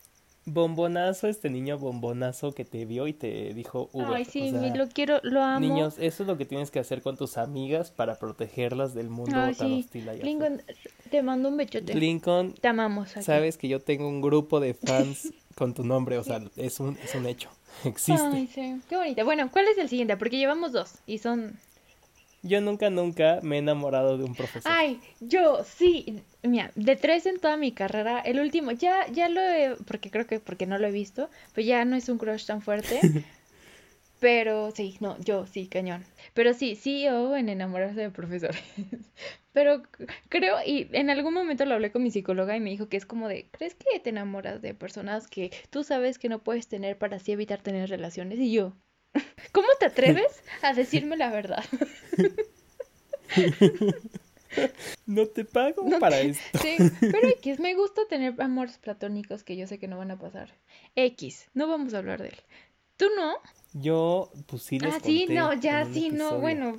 Bombonazo, 0.45 1.29
este 1.29 1.51
niño 1.51 1.79
bombonazo 1.79 2.53
que 2.53 2.65
te 2.65 2.85
vio 2.85 3.07
y 3.07 3.13
te 3.13 3.55
dijo 3.55 3.89
Uber. 3.93 4.09
Ay, 4.17 4.25
sí, 4.25 4.53
o 4.53 4.61
sea, 4.61 4.75
lo 4.75 4.89
quiero, 4.89 5.21
lo 5.23 5.41
amo. 5.41 5.61
Niños, 5.61 5.95
eso 5.99 6.25
es 6.25 6.27
lo 6.27 6.37
que 6.37 6.45
tienes 6.45 6.71
que 6.73 6.81
hacer 6.81 7.01
con 7.01 7.17
tus 7.17 7.39
amigas 7.39 7.93
para 7.93 8.19
protegerlas 8.19 8.93
del 8.93 9.09
mundo 9.09 9.37
Ay, 9.37 9.55
tan 9.55 9.69
sí. 9.69 9.81
hostil 9.85 10.09
allá 10.09 10.25
Lincoln, 10.25 10.61
te 11.11 11.23
mando 11.23 11.49
un 11.49 11.57
bechote. 11.57 11.95
Lincoln, 11.95 12.55
Te 12.55 12.67
amamos. 12.69 13.13
aquí. 13.17 13.25
sabes 13.25 13.57
que 13.57 13.69
yo 13.69 13.81
tengo 13.81 14.09
un 14.09 14.21
grupo 14.21 14.59
de 14.59 14.75
fans 14.75 15.33
con 15.55 15.75
tu 15.75 15.85
nombre, 15.85 16.19
o 16.19 16.25
sea, 16.25 16.43
es 16.57 16.81
un, 16.81 16.99
es 17.05 17.15
un 17.15 17.27
hecho, 17.27 17.49
existe. 17.85 18.27
Ay, 18.27 18.49
sí, 18.53 18.81
qué 18.89 18.97
bonita. 18.97 19.23
Bueno, 19.23 19.49
¿cuál 19.53 19.67
es 19.69 19.79
el 19.79 19.89
siguiente? 19.89 20.17
Porque 20.17 20.39
llevamos 20.39 20.73
dos 20.73 20.95
y 21.07 21.19
son 21.19 21.57
Yo 22.43 22.61
nunca, 22.61 22.91
nunca 22.91 23.39
me 23.43 23.57
he 23.57 23.59
enamorado 23.61 24.19
de 24.19 24.25
un 24.25 24.35
profesor. 24.35 24.73
Ay, 24.75 25.01
yo 25.21 25.63
sí, 25.65 26.23
mira, 26.43 26.73
de 26.75 26.97
tres 26.97 27.25
en 27.27 27.39
toda 27.39 27.57
mi 27.57 27.71
carrera, 27.71 28.19
el 28.21 28.41
último, 28.41 28.73
ya, 28.73 29.07
ya 29.13 29.29
lo 29.29 29.41
he, 29.41 29.77
porque 29.87 30.11
creo 30.11 30.27
que 30.27 30.41
porque 30.41 30.67
no 30.67 30.77
lo 30.79 30.89
he 30.89 30.93
visto, 30.93 31.31
pues 31.55 31.67
ya 31.67 31.85
no 31.85 31.95
es 31.95 32.09
un 32.09 32.19
crush 32.19 32.45
tan 32.45 32.61
fuerte, 32.61 33.01
pero 34.21 34.73
sí, 34.73 34.97
no, 34.99 35.17
yo 35.21 35.47
sí, 35.47 35.69
cañón. 35.69 36.05
Pero 36.35 36.53
sí, 36.53 36.75
sí 36.75 37.07
o 37.09 37.37
en 37.37 37.49
enamorarse 37.49 38.01
de 38.01 38.11
profesores. 38.11 38.63
Pero 39.53 39.83
creo, 40.31 40.57
y 40.65 40.89
en 40.93 41.11
algún 41.11 41.35
momento 41.35 41.67
lo 41.67 41.75
hablé 41.75 41.93
con 41.93 42.03
mi 42.03 42.11
psicóloga 42.11 42.57
y 42.57 42.61
me 42.61 42.71
dijo 42.71 42.89
que 42.89 42.97
es 42.97 43.05
como 43.05 43.29
de, 43.29 43.51
¿crees 43.51 43.75
que 43.75 44.01
te 44.01 44.09
enamoras 44.09 44.63
de 44.63 44.73
personas 44.73 45.29
que 45.29 45.51
tú 45.69 45.85
sabes 45.85 46.19
que 46.19 46.31
no 46.31 46.43
puedes 46.43 46.69
tener 46.69 46.97
para 46.97 47.17
así 47.17 47.33
evitar 47.33 47.61
tener 47.61 47.91
relaciones? 47.91 48.39
Y 48.39 48.51
yo, 48.51 48.73
¿cómo 49.53 49.69
te 49.79 49.87
atreves 49.87 50.43
a 50.63 50.73
decirme 50.75 51.17
la 51.17 51.31
verdad? 51.31 51.65
No 55.07 55.27
te 55.29 55.47
pago 55.47 55.83
No 55.89 55.99
para 55.99 56.17
te- 56.17 56.29
esto. 56.31 56.59
Sí, 56.59 56.77
pero 57.01 57.27
X, 57.29 57.59
me 57.59 57.75
gusta 57.75 58.03
tener 58.09 58.35
amores 58.39 58.77
platónicos 58.77 59.45
que 59.45 59.57
yo 59.57 59.67
sé 59.67 59.79
que 59.79 59.89
no 59.89 59.97
van 59.97 60.11
a 60.11 60.19
pasar. 60.19 60.51
X, 60.95 61.49
no 61.55 61.67
vamos 61.69 61.95
a 61.95 61.99
hablar 61.99 62.21
de 62.21 62.29
él. 62.29 62.37
¿Tú 62.99 63.07
no? 63.17 63.37
Yo, 63.73 64.31
pues 64.47 64.63
sí 64.65 64.79
les 64.79 64.93
Ah, 64.95 65.01
sí, 65.03 65.27
no, 65.31 65.55
ya, 65.55 65.87
sí, 65.87 66.11
no, 66.11 66.39
bueno. 66.39 66.79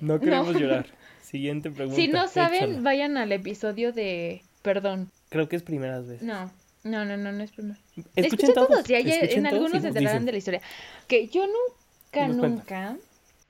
No 0.00 0.20
queremos 0.20 0.52
No. 0.52 0.58
llorar. 0.60 0.86
Siguiente 1.22 1.70
pregunta. 1.70 1.96
Si 1.98 2.08
no 2.08 2.28
saben, 2.28 2.64
échala. 2.64 2.80
vayan 2.82 3.16
al 3.16 3.32
episodio 3.32 3.92
de... 3.92 4.42
Perdón. 4.60 5.10
Creo 5.30 5.48
que 5.48 5.56
es 5.56 5.62
primeras 5.62 6.06
veces. 6.06 6.22
No, 6.22 6.52
no, 6.84 7.04
no, 7.04 7.16
no, 7.16 7.32
no 7.32 7.42
es 7.42 7.50
primero. 7.52 7.78
Escuchen 8.16 8.54
todos. 8.54 8.68
todos, 8.68 8.90
y 8.90 8.94
en 8.94 9.46
algunos 9.46 9.82
se 9.82 9.88
enterarán 9.88 10.24
de 10.24 10.32
la 10.32 10.38
historia. 10.38 10.62
Que 11.06 11.28
yo 11.28 11.44
nunca, 11.46 12.28
nunca... 12.28 12.96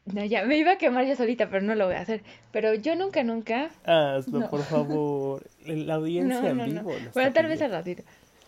No, 0.06 0.24
ya, 0.24 0.44
me 0.44 0.56
iba 0.56 0.72
a 0.72 0.78
quemar 0.78 1.04
yo 1.06 1.14
solita, 1.16 1.50
pero 1.50 1.62
no 1.62 1.74
lo 1.74 1.84
voy 1.86 1.94
a 1.96 2.00
hacer. 2.00 2.22
Pero 2.50 2.72
yo 2.74 2.94
nunca, 2.94 3.22
nunca... 3.24 3.70
Hazlo, 3.84 4.40
No. 4.40 4.50
por 4.50 4.62
favor. 4.64 5.42
La 5.66 5.94
audiencia 5.94 6.54
No, 6.54 6.64
en 6.64 6.74
vivo. 6.74 6.92
Bueno, 7.12 7.32
tal 7.32 7.46
vez 7.46 7.60
al 7.60 7.72
ratito. 7.72 8.02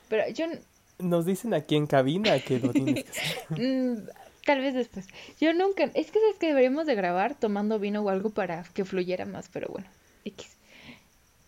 Pero 0.09 0.29
yo... 0.31 0.47
Nos 0.99 1.27
dicen 1.27 1.53
aquí 1.55 1.77
en 1.77 1.87
cabina 1.87 2.39
que 2.41 2.59
lo 2.61 2.73
tienes 2.73 3.05
que 3.05 3.11
hacer. 3.11 3.37
Mm, 3.51 4.07
tal 4.47 4.61
vez 4.61 4.75
después. 4.75 5.07
Yo 5.41 5.53
nunca, 5.53 5.85
es 5.95 6.11
que 6.11 6.19
es 6.31 6.37
que 6.39 6.47
deberíamos 6.47 6.87
de 6.87 6.95
grabar 6.95 7.35
tomando 7.35 7.79
vino 7.79 8.03
o 8.03 8.09
algo 8.09 8.31
para 8.31 8.65
que 8.75 8.85
fluyera 8.85 9.27
más, 9.27 9.51
pero 9.53 9.69
bueno, 9.69 9.87
X. 10.25 10.57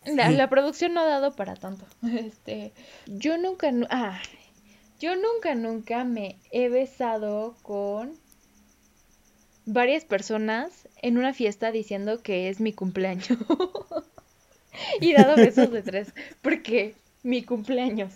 La, 0.06 0.30
la 0.30 0.48
producción 0.48 0.94
no 0.94 1.00
ha 1.00 1.06
dado 1.06 1.32
para 1.32 1.54
tanto. 1.56 1.86
Este, 2.02 2.72
yo 3.06 3.38
nunca, 3.38 3.70
nu- 3.72 3.86
ah, 3.90 4.20
yo 5.00 5.16
nunca, 5.16 5.54
nunca 5.54 6.04
me 6.04 6.36
he 6.50 6.68
besado 6.68 7.54
con 7.62 8.18
varias 9.66 10.04
personas 10.04 10.88
en 11.02 11.18
una 11.18 11.34
fiesta 11.34 11.72
diciendo 11.72 12.22
que 12.22 12.48
es 12.48 12.60
mi 12.60 12.72
cumpleaños. 12.72 13.38
y 15.00 15.12
dado 15.12 15.36
besos 15.36 15.70
de 15.70 15.82
tres, 15.82 16.12
porque 16.42 16.94
mi 17.22 17.42
cumpleaños. 17.42 18.12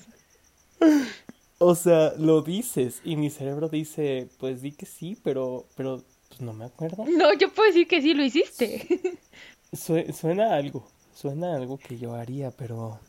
O 1.59 1.75
sea, 1.75 2.13
lo 2.19 2.43
dices 2.43 3.01
y 3.05 3.17
mi 3.17 3.31
cerebro 3.31 3.69
dice, 3.69 4.29
pues 4.39 4.61
di 4.61 4.73
que 4.73 4.85
sí, 4.87 5.17
pero, 5.23 5.65
pero, 5.75 6.03
pues 6.29 6.41
no 6.41 6.53
me 6.53 6.67
acuerdo. 6.67 7.05
No, 7.07 7.33
yo 7.35 7.51
puedo 7.53 7.69
decir 7.69 7.89
que 7.89 8.03
sí 8.03 8.15
lo 8.15 8.25
hiciste. 8.25 9.19
suena 9.73 10.55
algo, 10.55 10.87
suena 11.17 11.57
algo 11.57 11.79
que 11.79 11.99
yo 11.99 12.15
haría, 12.15 12.51
pero 12.51 13.01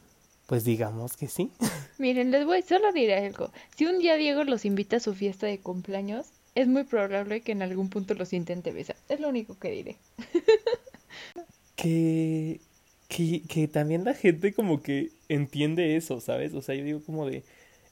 pues 0.48 0.64
digamos 0.64 1.18
que 1.18 1.28
sí. 1.28 1.52
Miren, 1.98 2.32
les 2.32 2.46
voy, 2.46 2.62
solo 2.62 2.92
diré 2.94 3.28
algo. 3.28 3.52
Si 3.76 3.86
un 3.86 4.00
día 4.00 4.16
Diego 4.16 4.44
los 4.46 4.66
invita 4.66 4.98
a 4.98 5.02
su 5.02 5.14
fiesta 5.14 5.46
de 5.46 5.60
cumpleaños, 5.60 6.28
es 6.56 6.68
muy 6.68 6.86
probable 6.86 7.42
que 7.42 7.52
en 7.52 7.62
algún 7.62 7.90
punto 7.90 8.14
los 8.14 8.34
intente 8.34 8.72
besar. 8.72 8.96
Es 9.10 9.20
lo 9.20 9.28
único 9.28 9.60
que 9.60 9.72
diré. 9.72 9.98
que, 11.76 12.62
que, 13.10 13.42
que 13.44 13.68
también 13.68 14.06
la 14.06 14.14
gente 14.14 14.54
como 14.54 14.82
que 14.82 15.12
entiende 15.28 15.98
eso, 15.98 16.22
¿sabes? 16.22 16.54
O 16.54 16.62
sea, 16.62 16.76
yo 16.76 16.86
digo 16.86 17.02
como 17.06 17.30
de, 17.30 17.44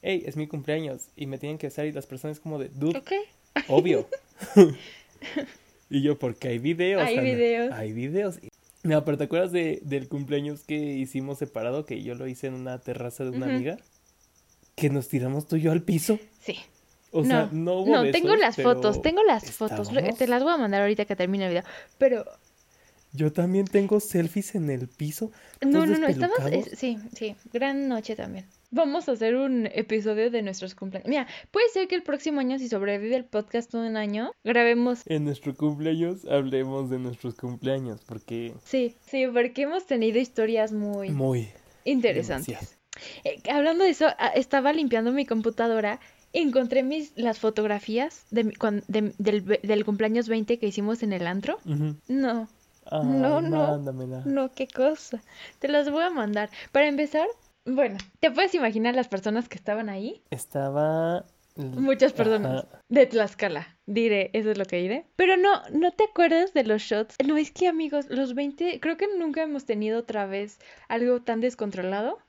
hey, 0.01 0.23
es 0.25 0.37
mi 0.37 0.47
cumpleaños 0.47 1.09
y 1.17 1.27
me 1.27 1.37
tienen 1.37 1.57
que 1.57 1.67
besar 1.67 1.85
y 1.87 1.91
las 1.91 2.05
personas 2.05 2.39
como 2.39 2.57
de, 2.57 2.69
dude, 2.69 3.01
obvio. 3.67 4.07
y 5.89 6.01
yo, 6.01 6.17
porque 6.17 6.47
hay 6.47 6.59
videos. 6.59 7.03
Hay 7.03 7.19
videos. 7.19 7.73
Hay 7.73 7.91
videos. 7.91 8.39
No, 8.85 9.03
pero 9.03 9.17
¿te 9.17 9.23
acuerdas 9.23 9.51
de, 9.51 9.81
del 9.83 10.07
cumpleaños 10.07 10.63
que 10.63 10.75
hicimos 10.75 11.39
separado? 11.39 11.85
Que 11.85 12.03
yo 12.03 12.13
lo 12.13 12.27
hice 12.27 12.47
en 12.47 12.53
una 12.53 12.79
terraza 12.79 13.23
de 13.23 13.31
una 13.31 13.47
amiga. 13.47 13.77
Que 14.75 14.91
nos 14.91 15.07
tiramos 15.07 15.47
tú 15.47 15.55
y 15.55 15.61
yo 15.61 15.71
al 15.71 15.81
piso. 15.81 16.19
Sí. 16.39 16.57
O 17.11 17.25
sea, 17.25 17.49
no 17.51 17.79
hubo 17.79 17.91
No, 17.91 18.11
tengo 18.11 18.35
las 18.35 18.55
fotos, 18.55 19.01
tengo 19.01 19.23
las 19.23 19.51
fotos. 19.51 19.89
Te 20.17 20.27
las 20.27 20.43
voy 20.43 20.53
a 20.53 20.57
mandar 20.57 20.83
ahorita 20.83 21.05
que 21.05 21.15
termine 21.15 21.45
el 21.45 21.49
video. 21.51 21.63
Pero. 21.97 22.25
Yo 23.11 23.31
también 23.31 23.65
tengo 23.65 24.01
selfies 24.01 24.55
en 24.55 24.69
el 24.69 24.87
piso. 24.89 25.31
No, 25.61 25.85
no, 25.85 25.97
no, 25.97 26.07
estamos. 26.07 26.37
sí, 26.75 26.99
sí. 27.17 27.35
Gran 27.53 27.87
noche 27.87 28.15
también. 28.15 28.45
Vamos 28.71 29.07
a 29.07 29.13
hacer 29.13 29.35
un 29.35 29.67
episodio 29.67 30.31
de 30.31 30.41
nuestros 30.41 30.75
cumpleaños. 30.75 31.09
Mira, 31.09 31.27
puede 31.51 31.69
ser 31.69 31.87
que 31.87 31.95
el 31.95 32.03
próximo 32.03 32.39
año, 32.39 32.57
si 32.59 32.67
sobrevive 32.67 33.15
el 33.15 33.25
podcast 33.25 33.73
un 33.73 33.95
año, 33.95 34.31
grabemos. 34.43 35.03
En 35.05 35.25
nuestro 35.25 35.55
cumpleaños 35.55 36.25
hablemos 36.25 36.89
de 36.89 36.99
nuestros 36.99 37.35
cumpleaños, 37.35 38.01
porque. 38.05 38.53
Sí, 38.63 38.95
sí, 39.05 39.27
porque 39.27 39.63
hemos 39.63 39.85
tenido 39.85 40.19
historias 40.19 40.71
muy. 40.71 41.09
Muy. 41.09 41.49
Interesantes. 41.85 42.77
Eh, 43.23 43.41
hablando 43.51 43.83
de 43.83 43.91
eso, 43.91 44.07
ah, 44.17 44.31
estaba 44.35 44.73
limpiando 44.73 45.11
mi 45.11 45.25
computadora. 45.25 45.99
Encontré 46.33 46.83
mis, 46.83 47.13
las 47.15 47.39
fotografías 47.39 48.25
de, 48.29 48.53
del, 48.87 49.59
del, 49.63 49.85
cumpleaños 49.85 50.27
20 50.27 50.59
que 50.59 50.67
hicimos 50.67 51.01
en 51.01 51.13
el 51.13 51.27
antro. 51.27 51.59
No, 51.63 52.47
no, 52.91 53.41
no. 53.41 53.77
No, 54.25 54.51
qué 54.51 54.67
cosa. 54.67 55.21
Te 55.59 55.69
las 55.69 55.89
voy 55.89 56.03
a 56.03 56.09
mandar. 56.09 56.49
Para 56.71 56.87
empezar, 56.87 57.27
bueno, 57.65 57.97
¿te 58.19 58.31
puedes 58.31 58.53
imaginar 58.55 58.95
las 58.95 59.07
personas 59.07 59.49
que 59.49 59.57
estaban 59.57 59.89
ahí? 59.89 60.23
Estaba... 60.29 61.25
Muchas 61.57 62.11
personas. 62.11 62.65
De 62.89 63.05
Tlaxcala, 63.05 63.77
diré, 63.85 64.29
eso 64.33 64.51
es 64.51 64.57
lo 64.57 64.65
que 64.65 64.75
diré. 64.75 65.07
Pero 65.15 65.37
no, 65.37 65.61
¿no 65.71 65.91
te 65.93 66.03
acuerdas 66.03 66.53
de 66.53 66.65
los 66.65 66.81
shots? 66.81 67.15
No, 67.25 67.37
es 67.37 67.51
que 67.51 67.69
amigos, 67.69 68.07
los 68.09 68.35
20, 68.35 68.81
creo 68.81 68.97
que 68.97 69.07
nunca 69.17 69.43
hemos 69.43 69.65
tenido 69.65 69.99
otra 69.99 70.25
vez 70.25 70.59
algo 70.89 71.21
tan 71.21 71.39
descontrolado 71.39 72.19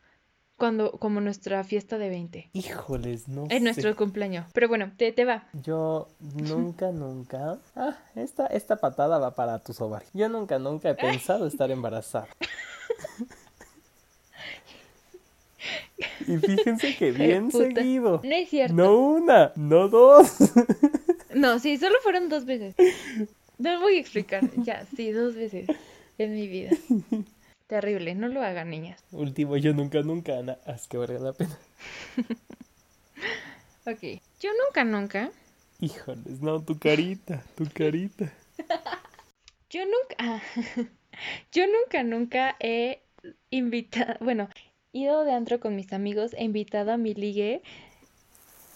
cuando 0.56 0.92
como 0.92 1.20
nuestra 1.20 1.64
fiesta 1.64 1.98
de 1.98 2.08
20. 2.08 2.50
Híjoles, 2.52 3.28
no 3.28 3.46
En 3.50 3.64
nuestro 3.64 3.94
cumpleaños. 3.96 4.46
Pero 4.52 4.68
bueno, 4.68 4.92
te, 4.96 5.12
te 5.12 5.24
va. 5.24 5.48
Yo 5.52 6.08
nunca, 6.20 6.92
nunca... 6.92 7.58
Ah, 7.74 7.96
esta, 8.14 8.46
esta 8.46 8.76
patada 8.76 9.18
va 9.18 9.34
para 9.34 9.58
tus 9.58 9.80
ovarios. 9.80 10.10
Yo 10.14 10.28
nunca, 10.28 10.58
nunca 10.58 10.90
he 10.90 10.94
pensado 10.94 11.46
estar 11.46 11.70
embarazada. 11.70 12.28
Y 16.26 16.38
fíjense 16.38 16.96
que 16.96 17.10
bien 17.12 17.50
seguido. 17.50 18.20
No 18.22 18.34
es 18.34 18.48
cierto. 18.48 18.74
No 18.74 18.96
una, 18.96 19.52
no 19.56 19.88
dos. 19.88 20.36
No, 21.34 21.58
sí, 21.58 21.76
solo 21.76 21.96
fueron 22.02 22.30
dos 22.30 22.46
veces. 22.46 22.74
No 23.58 23.78
voy 23.80 23.96
a 23.96 24.00
explicar. 24.00 24.50
Ya, 24.64 24.86
sí, 24.96 25.12
dos 25.12 25.34
veces 25.34 25.66
en 26.16 26.32
mi 26.32 26.48
vida. 26.48 26.70
Terrible, 27.66 28.14
no 28.14 28.28
lo 28.28 28.42
hagan, 28.42 28.70
niñas. 28.70 29.04
Último, 29.12 29.58
yo 29.58 29.74
nunca, 29.74 30.00
nunca, 30.00 30.38
Ana. 30.38 30.56
Haz 30.64 30.88
que 30.88 30.96
valga 30.96 31.18
la 31.18 31.32
pena. 31.34 31.58
ok, 33.86 34.22
yo 34.40 34.50
nunca, 34.64 34.84
nunca. 34.84 35.30
Híjoles, 35.80 36.40
no, 36.40 36.62
tu 36.62 36.78
carita, 36.78 37.42
tu 37.54 37.68
carita. 37.70 38.32
yo 39.68 39.82
nunca, 39.84 40.42
yo 41.52 41.66
nunca, 41.66 42.02
nunca 42.02 42.56
he 42.60 43.02
invitado, 43.50 44.14
bueno, 44.20 44.48
ido 44.96 45.24
de 45.24 45.32
antro 45.32 45.60
con 45.60 45.76
mis 45.76 45.92
amigos 45.92 46.34
e 46.34 46.44
invitado 46.44 46.92
a 46.92 46.96
mi 46.96 47.14
ligue 47.14 47.62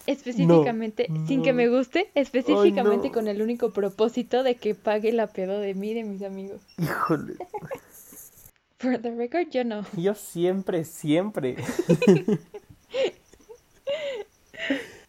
específicamente, 0.06 1.08
sin 1.26 1.42
que 1.42 1.52
me 1.52 1.68
guste, 1.68 2.10
específicamente 2.14 3.10
con 3.10 3.28
el 3.28 3.42
único 3.42 3.70
propósito 3.70 4.42
de 4.42 4.56
que 4.56 4.74
pague 4.74 5.12
la 5.12 5.28
pedo 5.28 5.60
de 5.60 5.74
mí 5.74 5.90
y 5.90 5.94
de 5.94 6.04
mis 6.04 6.22
amigos. 6.22 6.60
Híjole. 6.78 7.34
For 8.78 8.98
the 8.98 9.10
record, 9.10 9.50
yo 9.50 9.62
no. 9.62 9.84
Yo 9.96 10.14
siempre, 10.14 10.84
siempre. 10.86 11.56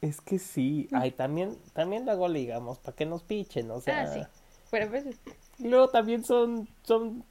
es 0.02 0.19
que 0.19 0.39
sí, 0.39 0.89
ay, 0.91 1.12
también, 1.12 1.58
también 1.71 2.04
luego 2.04 2.28
ligamos, 2.28 2.80
para 2.80 2.97
que 2.97 3.06
nos 3.06 3.24
pichen, 3.24 3.71
o 3.71 3.80
sea. 3.80 4.02
Ah, 4.02 4.08
sí. 4.08 4.19
Pero 4.72 4.90
pues 4.90 5.06
Luego 5.64 5.90
también 5.90 6.24
son, 6.24 6.68
son, 6.84 7.24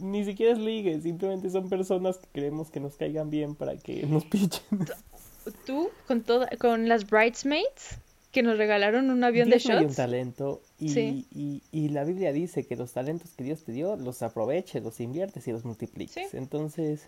ni 0.00 0.24
siquiera 0.24 0.52
es 0.52 0.58
ligue, 0.58 1.00
simplemente 1.00 1.50
son 1.50 1.68
personas 1.68 2.18
que 2.18 2.26
queremos 2.32 2.70
que 2.70 2.80
nos 2.80 2.96
caigan 2.96 3.30
bien 3.30 3.54
para 3.54 3.76
que 3.76 4.02
nos 4.06 4.24
pichen. 4.24 4.86
¿Tú, 5.64 5.90
con 6.08 6.22
toda, 6.22 6.48
con 6.58 6.88
las 6.88 7.08
bridesmaids 7.08 7.98
que 8.32 8.42
nos 8.42 8.58
regalaron 8.58 9.10
un 9.10 9.22
avión 9.22 9.48
de 9.48 9.58
shots? 9.58 9.86
un 9.86 9.94
talento 9.94 10.60
y, 10.80 10.98
y, 11.32 11.62
y, 11.70 11.88
la 11.90 12.02
Biblia 12.02 12.32
dice 12.32 12.66
que 12.66 12.74
los 12.74 12.92
talentos 12.92 13.32
que 13.34 13.44
Dios 13.44 13.62
te 13.62 13.70
dio 13.70 13.96
los 13.96 14.22
aproveches, 14.22 14.82
los 14.82 15.00
inviertes 15.00 15.46
y 15.46 15.52
los 15.52 15.64
multipliques. 15.64 16.34
Entonces... 16.34 17.06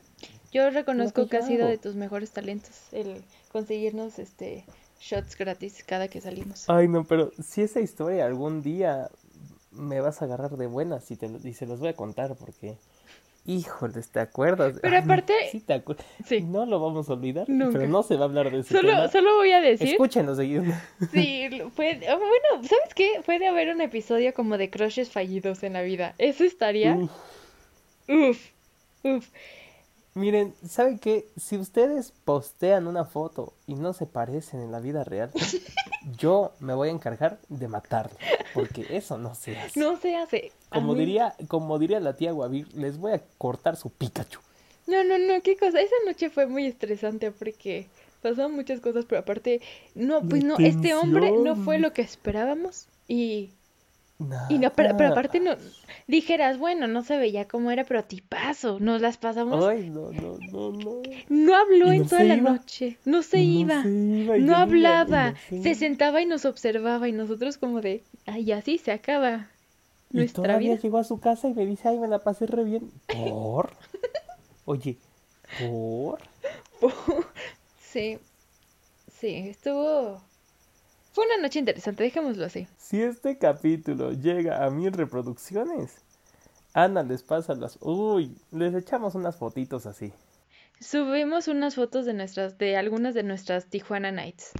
Yo 0.53 0.70
reconozco 0.70 1.27
que 1.29 1.38
ha 1.38 1.42
sido 1.42 1.66
de 1.66 1.77
tus 1.77 1.96
mejores 1.96 2.31
talentos 2.31 2.92
el 2.92 3.22
conseguirnos 3.51 4.18
este 4.20 4.64
shots 5.01 5.37
gratis 5.37 5.83
cada 5.85 6.09
que 6.09 6.20
salimos. 6.20 6.64
Ay, 6.68 6.88
no, 6.88 7.05
pero 7.05 7.33
si 7.42 7.62
esa 7.62 7.81
historia 7.81 8.24
algún 8.24 8.62
día 8.62 9.11
me 9.78 10.00
vas 10.00 10.20
a 10.20 10.26
agarrar 10.26 10.56
de 10.56 10.66
buenas 10.66 11.10
y, 11.10 11.16
te, 11.16 11.30
y 11.44 11.54
se 11.54 11.66
los 11.66 11.80
voy 11.80 11.88
a 11.88 11.94
contar 11.94 12.34
porque... 12.36 12.76
Híjoles, 13.46 14.10
¿te 14.10 14.20
acuerdas? 14.20 14.74
Pero 14.82 14.98
aparte... 14.98 15.32
sí, 15.50 15.60
te 15.60 15.72
acuerdas. 15.72 16.04
Sí. 16.26 16.42
No 16.42 16.66
lo 16.66 16.80
vamos 16.80 17.08
a 17.08 17.14
olvidar, 17.14 17.46
pero 17.46 17.86
no 17.86 18.02
se 18.02 18.16
va 18.16 18.22
a 18.22 18.24
hablar 18.24 18.50
de 18.50 18.58
eso. 18.58 18.74
Solo, 18.74 19.08
solo 19.08 19.36
voy 19.36 19.52
a 19.52 19.60
decir... 19.62 19.88
Escúchenlo 19.88 20.34
seguido. 20.34 20.64
Sí, 21.12 21.48
fue... 21.74 21.94
Bueno, 21.94 22.68
¿sabes 22.68 22.92
qué? 22.94 23.22
Puede 23.24 23.46
haber 23.46 23.74
un 23.74 23.80
episodio 23.80 24.34
como 24.34 24.58
de 24.58 24.68
crushes 24.68 25.10
fallidos 25.10 25.62
en 25.62 25.72
la 25.72 25.82
vida. 25.82 26.14
Eso 26.18 26.44
estaría... 26.44 26.94
Uf. 26.94 27.10
Uf. 28.08 28.50
Uf. 29.04 29.28
Miren, 30.18 30.52
¿saben 30.66 30.98
qué? 30.98 31.28
Si 31.36 31.56
ustedes 31.56 32.12
postean 32.24 32.88
una 32.88 33.04
foto 33.04 33.52
y 33.68 33.76
no 33.76 33.92
se 33.92 34.04
parecen 34.04 34.60
en 34.60 34.72
la 34.72 34.80
vida 34.80 35.04
real, 35.04 35.30
yo 36.18 36.52
me 36.58 36.74
voy 36.74 36.88
a 36.88 36.92
encargar 36.92 37.38
de 37.48 37.68
matarlo, 37.68 38.16
porque 38.54 38.87
eso 38.90 39.18
no 39.18 39.34
se 39.34 39.58
hace. 39.58 39.78
No 39.78 39.96
se 39.96 40.16
hace. 40.16 40.52
Como 40.70 40.94
diría, 40.94 41.34
como 41.48 41.78
diría 41.78 42.00
la 42.00 42.16
tía 42.16 42.32
Guavir, 42.32 42.72
les 42.74 42.98
voy 42.98 43.12
a 43.12 43.22
cortar 43.38 43.76
su 43.76 43.90
Pikachu. 43.90 44.40
No, 44.87 45.04
no, 45.04 45.18
no, 45.18 45.42
qué 45.42 45.56
cosa. 45.56 45.80
Esa 45.80 45.94
noche 46.06 46.30
fue 46.30 46.46
muy 46.46 46.66
estresante 46.66 47.30
porque 47.30 47.87
pasaron 48.22 48.54
muchas 48.54 48.80
cosas, 48.80 49.04
pero 49.06 49.20
aparte, 49.20 49.61
no, 49.94 50.22
pues 50.22 50.44
no, 50.44 50.56
este 50.58 50.94
hombre 50.94 51.30
no 51.30 51.56
fue 51.56 51.78
lo 51.78 51.92
que 51.92 52.02
esperábamos 52.02 52.88
y 53.06 53.50
y 54.48 54.59
no, 54.59 54.72
pero, 54.72 54.96
pero, 54.96 55.11
aparte 55.11 55.38
no 55.38 55.57
dijeras, 56.09 56.59
bueno, 56.59 56.88
no 56.88 57.04
se 57.04 57.16
veía 57.16 57.46
cómo 57.46 57.70
era, 57.70 57.85
pero 57.85 58.02
tipazo, 58.02 58.81
nos 58.81 59.00
las 59.00 59.16
pasamos. 59.16 59.64
Ay, 59.64 59.90
no, 59.90 60.11
no, 60.11 60.38
no, 60.50 60.72
no. 60.72 61.02
No 61.28 61.57
habló 61.57 61.92
en 61.92 62.09
toda 62.09 62.24
la 62.24 62.37
noche, 62.37 62.98
no 63.04 63.22
se 63.22 63.40
iba, 63.40 63.85
no 63.85 64.57
hablaba, 64.57 65.35
se 65.48 65.74
sentaba 65.76 66.20
y 66.20 66.26
nos 66.26 66.44
observaba 66.46 67.09
y 67.09 67.12
nosotros 67.12 67.59
como 67.59 67.81
de, 67.81 68.02
ay, 68.26 68.50
así 68.50 68.78
se 68.78 68.90
acaba 68.90 69.50
nuestra 70.11 70.42
y 70.42 70.46
todavía 70.46 70.70
vida. 70.72 70.83
llegó 70.83 70.98
a 70.98 71.04
su 71.04 71.20
casa 71.20 71.48
y 71.48 71.54
me 71.54 71.64
dice, 71.64 71.88
ay, 71.88 71.98
me 71.98 72.09
la 72.09 72.18
pasé 72.18 72.46
re 72.46 72.64
bien. 72.64 72.90
¿Por? 73.07 73.70
Oye, 74.64 74.98
¿por? 75.61 76.18
sí, 77.81 78.18
sí, 79.12 79.35
estuvo 79.48 80.20
fue 81.18 81.26
una 81.26 81.38
noche 81.38 81.59
interesante, 81.59 82.04
dejémoslo 82.04 82.44
así. 82.44 82.68
Si 82.76 83.02
este 83.02 83.38
capítulo 83.38 84.12
llega 84.12 84.64
a 84.64 84.70
mil 84.70 84.92
reproducciones, 84.92 86.04
Ana 86.74 87.02
les 87.02 87.24
pasa 87.24 87.57
las... 87.57 87.76
Uy, 87.81 88.40
les 88.52 88.72
echamos 88.72 89.16
unas 89.16 89.35
fotitos 89.35 89.87
así. 89.87 90.12
Subimos 90.78 91.48
unas 91.48 91.74
fotos 91.74 92.07
de 92.07 92.14
nuestras, 92.14 92.57
de 92.57 92.76
algunas 92.76 93.14
de 93.14 93.24
nuestras 93.24 93.66
Tijuana 93.66 94.12
Nights. 94.12 94.52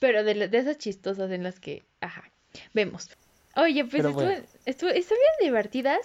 Pero 0.00 0.24
de, 0.24 0.48
de 0.48 0.58
esas 0.58 0.78
chistosas 0.78 1.30
en 1.30 1.42
las 1.42 1.60
que, 1.60 1.84
ajá, 2.00 2.32
vemos. 2.72 3.10
Oye, 3.58 3.84
pues 3.84 4.04
estuvo, 4.04 4.30
estuvo, 4.66 4.90
estuvieron 4.90 5.34
divertidas. 5.42 5.98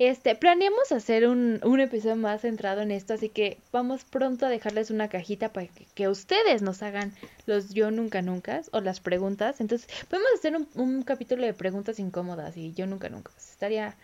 Este, 0.00 0.34
planeamos 0.34 0.90
hacer 0.90 1.28
un, 1.28 1.60
un, 1.62 1.78
episodio 1.78 2.16
más 2.16 2.40
centrado 2.40 2.80
en 2.80 2.90
esto, 2.90 3.14
así 3.14 3.28
que 3.28 3.58
vamos 3.70 4.02
pronto 4.04 4.44
a 4.44 4.48
dejarles 4.48 4.90
una 4.90 5.08
cajita 5.08 5.52
para 5.52 5.68
que, 5.68 5.86
que 5.94 6.08
ustedes 6.08 6.62
nos 6.62 6.82
hagan 6.82 7.12
los 7.46 7.72
yo 7.72 7.92
nunca 7.92 8.22
nunca 8.22 8.60
o 8.72 8.80
las 8.80 8.98
preguntas. 8.98 9.60
Entonces, 9.60 9.88
podemos 10.08 10.32
hacer 10.34 10.56
un, 10.56 10.68
un 10.74 11.02
capítulo 11.02 11.46
de 11.46 11.54
preguntas 11.54 12.00
incómodas 12.00 12.56
y 12.56 12.72
yo 12.72 12.88
nunca 12.88 13.08
nunca. 13.08 13.30
Estaría, 13.38 13.94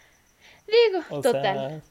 digo, 0.69 1.23
total. 1.23 1.83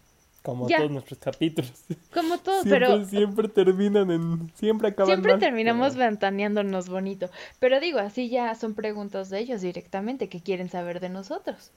Como 0.41 0.67
todos 0.67 0.89
nuestros 0.89 1.19
capítulos. 1.19 1.71
Como 2.13 2.39
todos, 2.39 2.65
pero. 2.67 3.05
Siempre 3.05 3.47
terminan 3.47 4.09
en. 4.09 4.51
Siempre 4.55 4.87
acaban 4.89 5.07
Siempre 5.07 5.37
terminamos 5.37 5.95
ventaneándonos 5.95 6.89
bonito. 6.89 7.29
Pero 7.59 7.79
digo, 7.79 7.99
así 7.99 8.29
ya 8.29 8.55
son 8.55 8.73
preguntas 8.73 9.29
de 9.29 9.39
ellos 9.39 9.61
directamente 9.61 10.29
que 10.29 10.41
quieren 10.41 10.69
saber 10.69 10.99
de 10.99 11.09
nosotros. 11.09 11.71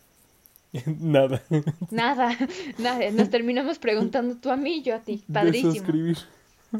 Nada. 0.98 1.42
Nada, 1.90 2.36
nada. 2.78 3.10
Nos 3.10 3.30
terminamos 3.30 3.78
preguntando 3.78 4.36
tú 4.36 4.50
a 4.50 4.56
mí 4.56 4.78
y 4.78 4.82
yo 4.82 4.96
a 4.96 5.00
ti. 5.00 5.22
Padrísimo. 5.32 5.72
De 5.72 5.78
suscribir. 5.78 6.18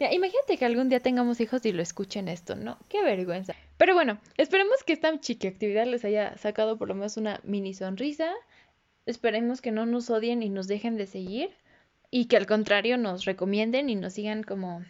Mira, 0.00 0.12
imagínate 0.12 0.56
que 0.56 0.64
algún 0.64 0.88
día 0.88 1.00
tengamos 1.00 1.40
hijos 1.40 1.64
y 1.66 1.72
lo 1.72 1.82
escuchen 1.82 2.28
esto, 2.28 2.56
¿no? 2.56 2.78
Qué 2.88 3.02
vergüenza. 3.02 3.54
Pero 3.76 3.94
bueno, 3.94 4.18
esperemos 4.36 4.82
que 4.84 4.92
esta 4.92 5.20
chiqui 5.20 5.46
actividad 5.46 5.86
les 5.86 6.04
haya 6.04 6.36
sacado 6.38 6.78
por 6.78 6.88
lo 6.88 6.94
menos 6.94 7.16
una 7.16 7.40
mini 7.44 7.74
sonrisa 7.74 8.32
Esperemos 9.06 9.60
que 9.60 9.70
no 9.70 9.86
nos 9.86 10.10
odien 10.10 10.42
y 10.42 10.48
nos 10.48 10.66
dejen 10.66 10.96
de 10.96 11.06
seguir 11.06 11.50
y 12.10 12.26
que 12.26 12.36
al 12.36 12.46
contrario 12.46 12.96
nos 12.96 13.24
recomienden 13.24 13.90
y 13.90 13.96
nos 13.96 14.14
sigan 14.14 14.42
como, 14.42 14.82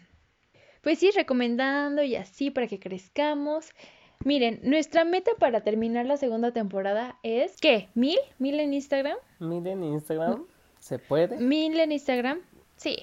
pues 0.81 0.99
sí, 0.99 1.11
recomendando 1.15 2.03
y 2.03 2.15
así 2.15 2.51
para 2.51 2.67
que 2.67 2.79
crezcamos. 2.79 3.71
Miren, 4.23 4.59
nuestra 4.63 5.05
meta 5.05 5.31
para 5.39 5.61
terminar 5.61 6.05
la 6.05 6.17
segunda 6.17 6.51
temporada 6.51 7.17
es, 7.23 7.57
¿qué? 7.59 7.89
¿Mil? 7.93 8.19
¿Mil 8.39 8.59
en 8.59 8.73
Instagram? 8.73 9.17
¿Mil 9.39 9.65
en 9.67 9.83
Instagram? 9.83 10.45
¿Se 10.79 10.99
puede? 10.99 11.37
¿Mil 11.37 11.79
en 11.79 11.91
Instagram? 11.91 12.39
Sí. 12.77 12.97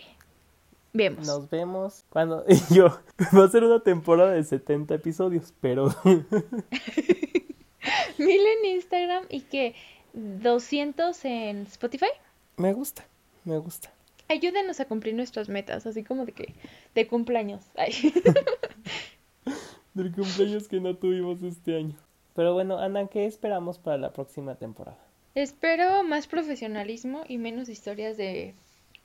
Vemos. 0.92 1.26
Nos 1.26 1.50
vemos 1.50 2.04
cuando 2.10 2.44
yo 2.70 3.00
va 3.36 3.44
a 3.44 3.48
ser 3.48 3.64
una 3.64 3.80
temporada 3.80 4.32
de 4.32 4.44
70 4.44 4.94
episodios, 4.94 5.52
pero 5.60 5.88
mil 6.04 6.24
en 8.40 8.64
Instagram 8.66 9.24
y 9.30 9.40
que 9.40 9.74
200 10.12 11.24
en 11.24 11.62
Spotify. 11.62 12.06
Me 12.56 12.72
gusta, 12.72 13.04
me 13.44 13.58
gusta. 13.58 13.92
Ayúdenos 14.28 14.80
a 14.80 14.86
cumplir 14.86 15.14
nuestras 15.14 15.48
metas, 15.48 15.86
así 15.86 16.04
como 16.04 16.24
de 16.24 16.32
que 16.32 16.54
de 16.94 17.06
cumpleaños. 17.06 17.64
Del 19.94 20.12
cumpleaños 20.12 20.68
que 20.68 20.80
no 20.80 20.96
tuvimos 20.96 21.42
este 21.42 21.76
año. 21.76 21.96
Pero 22.34 22.54
bueno, 22.54 22.78
Ana, 22.78 23.08
¿qué 23.08 23.26
esperamos 23.26 23.78
para 23.78 23.98
la 23.98 24.12
próxima 24.12 24.54
temporada? 24.54 24.98
Espero 25.34 26.02
más 26.02 26.26
profesionalismo 26.26 27.24
y 27.28 27.38
menos 27.38 27.68
historias 27.68 28.16
de 28.16 28.54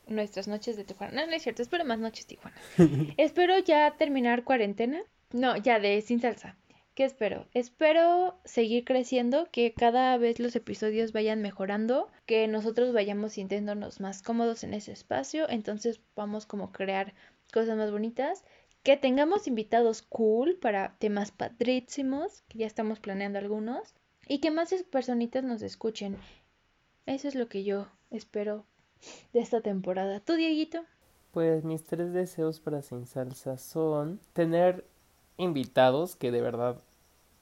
nuestras 0.07 0.47
noches 0.47 0.77
de 0.77 0.83
Tijuana. 0.83 1.21
No, 1.21 1.27
no 1.27 1.33
es 1.33 1.43
cierto, 1.43 1.61
espero 1.61 1.83
más 1.83 1.99
noches 1.99 2.25
Tijuana. 2.25 2.55
espero 3.17 3.57
ya 3.59 3.95
terminar 3.97 4.43
cuarentena. 4.43 5.01
No, 5.33 5.57
ya 5.57 5.79
de 5.79 6.01
sin 6.01 6.21
salsa. 6.21 6.55
¿Qué 6.97 7.05
espero? 7.05 7.45
Espero 7.53 8.39
seguir 8.43 8.83
creciendo, 8.83 9.47
que 9.51 9.71
cada 9.71 10.17
vez 10.17 10.39
los 10.39 10.55
episodios 10.55 11.11
vayan 11.11 11.43
mejorando, 11.43 12.07
que 12.25 12.47
nosotros 12.47 12.91
vayamos 12.91 13.33
sintiéndonos 13.33 13.99
más 13.99 14.23
cómodos 14.23 14.63
en 14.63 14.73
ese 14.73 14.93
espacio, 14.93 15.47
entonces 15.47 16.01
vamos 16.15 16.47
como 16.47 16.71
crear 16.71 17.13
cosas 17.53 17.77
más 17.77 17.91
bonitas, 17.91 18.43
que 18.81 18.97
tengamos 18.97 19.47
invitados 19.47 20.01
cool 20.01 20.55
para 20.55 20.95
temas 20.97 21.29
padrísimos, 21.29 22.41
que 22.47 22.57
ya 22.57 22.65
estamos 22.65 22.99
planeando 22.99 23.37
algunos, 23.37 23.93
y 24.27 24.39
que 24.39 24.49
más 24.49 24.73
personitas 24.89 25.43
nos 25.43 25.61
escuchen. 25.61 26.17
Eso 27.05 27.27
es 27.27 27.35
lo 27.35 27.47
que 27.47 27.63
yo 27.63 27.89
espero 28.09 28.65
de 29.33 29.41
esta 29.41 29.61
temporada. 29.61 30.19
¿Tú, 30.19 30.33
Dieguito? 30.33 30.83
Pues 31.29 31.63
mis 31.63 31.83
tres 31.83 32.11
deseos 32.11 32.59
para 32.59 32.81
Sin 32.81 33.05
Salsa 33.05 33.59
son 33.59 34.19
tener 34.33 34.83
invitados 35.37 36.15
que 36.15 36.31
de 36.31 36.41
verdad 36.41 36.81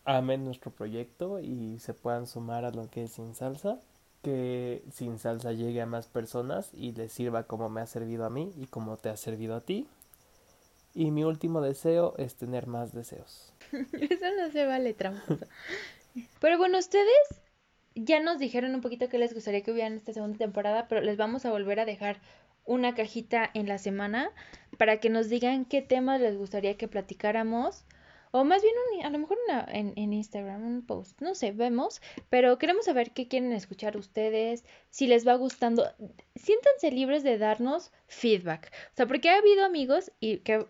amen 0.05 0.45
nuestro 0.45 0.71
proyecto 0.71 1.39
y 1.39 1.79
se 1.79 1.93
puedan 1.93 2.27
sumar 2.27 2.65
a 2.65 2.71
lo 2.71 2.89
que 2.89 3.03
es 3.03 3.11
Sin 3.11 3.35
Salsa. 3.35 3.79
Que 4.21 4.83
Sin 4.91 5.19
Salsa 5.19 5.51
llegue 5.51 5.81
a 5.81 5.85
más 5.85 6.07
personas 6.07 6.69
y 6.73 6.93
les 6.93 7.11
sirva 7.11 7.43
como 7.43 7.69
me 7.69 7.81
ha 7.81 7.87
servido 7.87 8.25
a 8.25 8.29
mí 8.29 8.53
y 8.57 8.67
como 8.67 8.97
te 8.97 9.09
ha 9.09 9.17
servido 9.17 9.55
a 9.55 9.61
ti. 9.61 9.87
Y 10.93 11.11
mi 11.11 11.23
último 11.23 11.61
deseo 11.61 12.15
es 12.17 12.35
tener 12.35 12.67
más 12.67 12.93
deseos. 12.93 13.53
Eso 13.71 14.25
no 14.37 14.51
se 14.51 14.65
vale 14.65 14.93
tramposo. 14.93 15.45
Pero 16.39 16.57
bueno, 16.57 16.77
ustedes 16.77 17.41
ya 17.95 18.21
nos 18.21 18.39
dijeron 18.39 18.73
un 18.73 18.81
poquito 18.81 19.09
qué 19.09 19.17
les 19.17 19.33
gustaría 19.33 19.61
que 19.61 19.71
hubiera 19.71 19.93
esta 19.93 20.13
segunda 20.13 20.37
temporada, 20.37 20.87
pero 20.87 21.01
les 21.01 21.17
vamos 21.17 21.45
a 21.45 21.51
volver 21.51 21.79
a 21.79 21.85
dejar 21.85 22.19
una 22.65 22.95
cajita 22.95 23.49
en 23.53 23.67
la 23.67 23.77
semana 23.77 24.31
para 24.77 24.99
que 24.99 25.09
nos 25.09 25.29
digan 25.29 25.65
qué 25.65 25.81
temas 25.81 26.19
les 26.19 26.37
gustaría 26.37 26.77
que 26.77 26.87
platicáramos 26.87 27.83
o 28.31 28.43
más 28.43 28.61
bien 28.61 28.75
a 29.03 29.09
lo 29.09 29.19
mejor 29.19 29.37
una, 29.47 29.65
en, 29.69 29.93
en, 29.95 30.13
Instagram, 30.13 30.65
un 30.65 30.85
post, 30.85 31.21
no 31.21 31.35
sé, 31.35 31.51
vemos, 31.51 32.01
pero 32.29 32.57
queremos 32.57 32.85
saber 32.85 33.11
qué 33.11 33.27
quieren 33.27 33.51
escuchar 33.51 33.97
ustedes, 33.97 34.65
si 34.89 35.07
les 35.07 35.27
va 35.27 35.35
gustando, 35.35 35.87
siéntanse 36.35 36.91
libres 36.91 37.23
de 37.23 37.37
darnos 37.37 37.91
feedback, 38.07 38.71
o 38.93 38.95
sea, 38.95 39.05
porque 39.07 39.29
ha 39.29 39.37
habido 39.37 39.65
amigos 39.65 40.11
y 40.19 40.37
que 40.39 40.65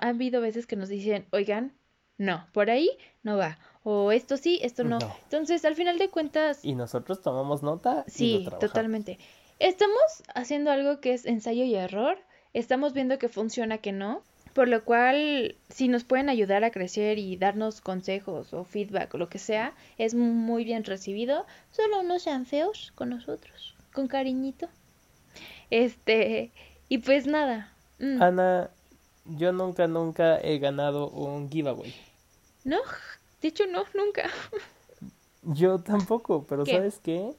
ha 0.00 0.08
habido 0.08 0.40
veces 0.40 0.66
que 0.66 0.76
nos 0.76 0.88
dicen, 0.88 1.26
oigan, 1.30 1.72
no, 2.18 2.46
por 2.52 2.70
ahí 2.70 2.90
no 3.22 3.36
va, 3.36 3.58
o 3.84 4.12
esto 4.12 4.36
sí, 4.36 4.60
esto 4.62 4.84
no. 4.84 4.98
Entonces, 5.24 5.64
al 5.64 5.74
final 5.74 5.98
de 5.98 6.08
cuentas... 6.08 6.64
Y 6.64 6.74
nosotros 6.74 7.20
tomamos 7.20 7.62
nota. 7.62 8.04
Sí, 8.06 8.46
totalmente. 8.60 9.18
Estamos 9.58 10.02
haciendo 10.34 10.70
algo 10.70 11.00
que 11.00 11.14
es 11.14 11.26
ensayo 11.26 11.64
y 11.64 11.74
error, 11.74 12.18
estamos 12.52 12.92
viendo 12.92 13.18
que 13.18 13.28
funciona, 13.28 13.78
que 13.78 13.92
no. 13.92 14.22
Por 14.54 14.68
lo 14.68 14.84
cual, 14.84 15.56
si 15.70 15.88
nos 15.88 16.04
pueden 16.04 16.28
ayudar 16.28 16.62
a 16.64 16.70
crecer 16.70 17.18
y 17.18 17.36
darnos 17.36 17.80
consejos 17.80 18.52
o 18.52 18.64
feedback 18.64 19.14
o 19.14 19.18
lo 19.18 19.28
que 19.28 19.38
sea, 19.38 19.72
es 19.96 20.14
muy 20.14 20.64
bien 20.64 20.84
recibido. 20.84 21.46
Solo 21.70 22.02
no 22.02 22.18
sean 22.18 22.44
feos 22.44 22.92
con 22.94 23.08
nosotros, 23.10 23.74
con 23.94 24.08
cariñito. 24.08 24.68
Este, 25.70 26.50
y 26.88 26.98
pues 26.98 27.26
nada. 27.26 27.72
Mm. 27.98 28.22
Ana, 28.22 28.70
yo 29.24 29.52
nunca, 29.52 29.86
nunca 29.86 30.38
he 30.40 30.58
ganado 30.58 31.08
un 31.08 31.50
giveaway. 31.50 31.94
No, 32.64 32.78
dicho 33.40 33.64
no, 33.66 33.84
nunca. 33.94 34.28
Yo 35.42 35.78
tampoco, 35.78 36.44
pero 36.46 36.66
¿sabes 36.66 37.00
qué? 37.02 37.34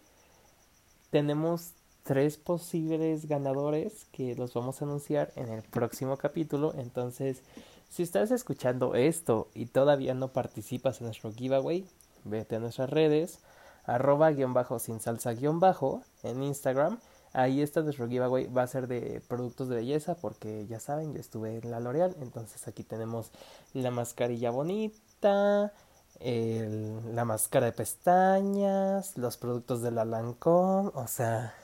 Tenemos 1.12 1.74
tres 2.04 2.38
posibles 2.38 3.28
ganadores 3.28 4.06
que 4.12 4.36
los 4.36 4.54
vamos 4.54 4.82
a 4.82 4.86
anunciar 4.86 5.32
en 5.36 5.50
el 5.50 5.64
próximo 5.64 6.18
capítulo. 6.18 6.74
Entonces, 6.76 7.42
si 7.90 8.04
estás 8.04 8.32
escuchando 8.32 8.96
esto 8.96 9.48
y 9.54 9.68
todavía 9.68 10.14
no 10.14 10.30
participas 10.30 11.00
en 11.00 11.08
nuestro 11.08 11.32
giveaway, 11.32 11.88
vete 12.26 12.58
a 12.58 12.60
nuestras 12.60 12.90
redes, 12.90 13.40
arroba 13.86 14.32
guion 14.32 14.54
bajo 14.54 14.80
sin 14.80 15.00
salsa 15.00 15.34
guion 15.34 15.60
bajo 15.60 16.02
en 16.24 16.44
Instagram. 16.44 17.00
Ahí 17.32 17.62
está 17.62 17.82
nuestro 17.82 18.08
giveaway, 18.08 18.48
va 18.48 18.64
a 18.64 18.68
ser 18.68 18.88
de 18.88 19.22
productos 19.28 19.68
de 19.70 19.78
belleza 19.78 20.16
porque 20.16 20.68
ya 20.68 20.80
saben, 20.80 21.14
yo 21.14 21.20
estuve 21.20 21.58
en 21.58 21.72
la 21.72 21.80
L'Oreal, 21.80 22.16
entonces 22.22 22.68
aquí 22.68 22.84
tenemos 22.84 23.32
la 23.74 23.90
mascarilla 23.90 24.52
bonita, 24.52 25.74
la 26.20 27.26
máscara 27.26 27.66
de 27.66 27.72
pestañas, 27.72 29.18
los 29.18 29.38
productos 29.38 29.82
de 29.82 29.92
la 29.92 30.06
Lancôme, 30.06 30.92
o 30.94 31.08
sea, 31.08 31.56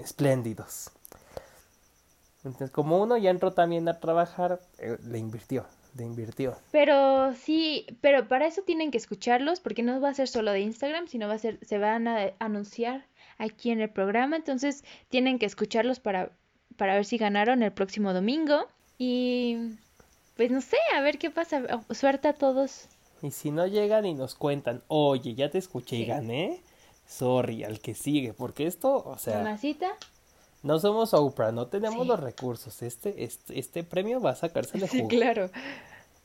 espléndidos. 0.00 0.90
Entonces, 2.44 2.70
como 2.70 3.02
uno 3.02 3.16
ya 3.16 3.30
entró 3.30 3.52
también 3.52 3.88
a 3.88 3.98
trabajar, 4.00 4.60
eh, 4.78 4.96
le 5.04 5.18
invirtió, 5.18 5.66
le 5.96 6.04
invirtió. 6.04 6.56
Pero 6.70 7.34
sí, 7.34 7.86
pero 8.00 8.28
para 8.28 8.46
eso 8.46 8.62
tienen 8.62 8.90
que 8.90 8.98
escucharlos, 8.98 9.60
porque 9.60 9.82
no 9.82 10.00
va 10.00 10.10
a 10.10 10.14
ser 10.14 10.28
solo 10.28 10.52
de 10.52 10.60
Instagram, 10.60 11.08
sino 11.08 11.28
va 11.28 11.34
a 11.34 11.38
ser, 11.38 11.58
se 11.66 11.78
van 11.78 12.06
a 12.06 12.32
anunciar 12.38 13.04
aquí 13.38 13.70
en 13.70 13.80
el 13.80 13.90
programa, 13.90 14.36
entonces 14.36 14.84
tienen 15.08 15.38
que 15.38 15.46
escucharlos 15.46 16.00
para, 16.00 16.30
para 16.76 16.94
ver 16.94 17.04
si 17.04 17.18
ganaron 17.18 17.62
el 17.62 17.72
próximo 17.72 18.12
domingo. 18.12 18.66
Y 18.98 19.76
pues 20.36 20.50
no 20.50 20.60
sé, 20.60 20.76
a 20.94 21.00
ver 21.00 21.18
qué 21.18 21.30
pasa. 21.30 21.62
Suerte 21.90 22.28
a 22.28 22.32
todos. 22.32 22.86
Y 23.22 23.32
si 23.32 23.50
no 23.50 23.66
llegan 23.66 24.06
y 24.06 24.14
nos 24.14 24.34
cuentan, 24.34 24.82
oye, 24.86 25.34
ya 25.34 25.50
te 25.50 25.58
escuché 25.58 25.96
y 25.96 26.04
gané, 26.04 26.60
sorry, 27.08 27.64
al 27.64 27.80
que 27.80 27.94
sigue, 27.94 28.34
porque 28.34 28.66
esto, 28.66 29.02
o 29.04 29.18
sea... 29.18 29.38
¿Mamacita? 29.38 29.88
No 30.62 30.78
somos 30.80 31.14
Oprah, 31.14 31.52
no 31.52 31.68
tenemos 31.68 32.06
los 32.06 32.18
recursos. 32.18 32.82
Este, 32.82 33.24
este, 33.24 33.58
este 33.58 33.84
premio 33.84 34.20
va 34.20 34.30
a 34.30 34.36
sacarse 34.36 34.78
de 34.78 34.88
jugo. 34.88 35.08
claro. 35.08 35.50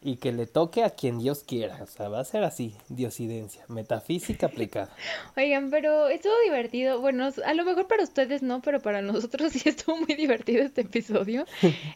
Y 0.05 0.17
que 0.17 0.33
le 0.33 0.47
toque 0.47 0.83
a 0.83 0.89
quien 0.89 1.19
Dios 1.19 1.45
quiera. 1.45 1.81
O 1.81 1.87
sea, 1.87 2.09
va 2.09 2.19
a 2.19 2.25
ser 2.25 2.43
así, 2.43 2.75
diosidencia, 2.89 3.63
metafísica 3.69 4.47
aplicada. 4.47 4.89
Oigan, 5.37 5.69
pero 5.69 6.09
estuvo 6.09 6.33
divertido. 6.43 6.99
Bueno, 6.99 7.29
a 7.45 7.53
lo 7.53 7.63
mejor 7.63 7.87
para 7.87 8.03
ustedes 8.03 8.41
no, 8.41 8.61
pero 8.61 8.81
para 8.81 9.01
nosotros 9.01 9.51
sí 9.53 9.69
estuvo 9.69 9.95
muy 9.95 10.15
divertido 10.15 10.63
este 10.63 10.81
episodio. 10.81 11.45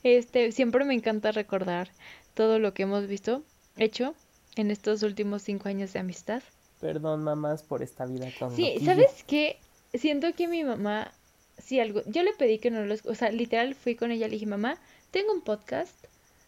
Este, 0.03 0.53
siempre 0.53 0.85
me 0.85 0.93
encanta 0.93 1.31
recordar 1.31 1.89
todo 2.33 2.59
lo 2.59 2.73
que 2.73 2.83
hemos 2.83 3.07
visto, 3.07 3.43
hecho 3.75 4.13
en 4.55 4.71
estos 4.71 5.03
últimos 5.03 5.41
cinco 5.41 5.67
años 5.67 5.91
de 5.91 5.99
amistad. 5.99 6.43
Perdón, 6.79 7.23
mamás, 7.23 7.63
por 7.63 7.81
esta 7.81 8.05
vida 8.05 8.27
tan 8.37 8.55
Sí, 8.55 8.73
loquilla. 8.73 8.85
¿sabes 8.85 9.23
qué? 9.25 9.57
Siento 9.93 10.33
que 10.33 10.47
mi 10.47 10.63
mamá, 10.63 11.11
sí, 11.57 11.79
algo, 11.79 12.01
yo 12.05 12.23
le 12.23 12.33
pedí 12.33 12.59
que 12.59 12.69
no 12.71 12.85
lo, 12.85 12.95
o 13.05 13.15
sea, 13.15 13.31
literal 13.31 13.73
fui 13.73 13.95
con 13.95 14.11
ella, 14.11 14.27
le 14.27 14.33
dije, 14.33 14.45
mamá, 14.45 14.77
tengo 15.11 15.33
un 15.33 15.41
podcast, 15.41 15.95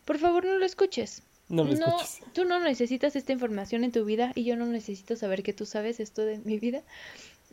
por 0.05 0.19
favor 0.19 0.45
no 0.45 0.57
lo 0.57 0.65
escuches. 0.65 1.23
No 1.47 1.63
lo 1.63 1.73
escuches. 1.73 2.19
tú 2.33 2.45
no 2.45 2.59
necesitas 2.59 3.15
esta 3.15 3.31
información 3.31 3.83
en 3.83 3.91
tu 3.91 4.05
vida 4.05 4.31
y 4.35 4.43
yo 4.43 4.55
no 4.55 4.65
necesito 4.67 5.15
saber 5.15 5.41
que 5.41 5.53
tú 5.53 5.65
sabes 5.65 5.99
esto 5.99 6.23
de 6.23 6.37
mi 6.39 6.59
vida. 6.59 6.83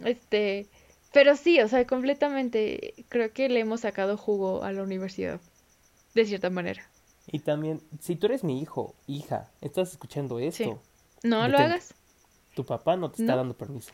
Este, 0.04 0.66
pero 1.14 1.34
sí, 1.36 1.60
o 1.60 1.68
sea, 1.68 1.86
completamente 1.86 2.92
creo 3.08 3.32
que 3.32 3.48
le 3.48 3.60
hemos 3.60 3.80
sacado 3.80 4.18
jugo 4.18 4.62
a 4.64 4.72
la 4.72 4.82
universidad, 4.82 5.40
de 6.14 6.26
cierta 6.26 6.50
manera. 6.50 6.86
Y 7.26 7.38
también, 7.38 7.80
si 8.00 8.16
tú 8.16 8.26
eres 8.26 8.44
mi 8.44 8.60
hijo, 8.60 8.94
hija, 9.06 9.50
estás 9.62 9.92
escuchando 9.92 10.38
esto, 10.38 10.64
Sí. 10.64 11.28
No 11.28 11.48
lo 11.48 11.58
hagas. 11.58 11.94
Tu 12.56 12.64
papá 12.64 12.96
no 12.96 13.10
te 13.10 13.22
está 13.22 13.32
No. 13.34 13.38
dando 13.38 13.54
permiso. 13.54 13.92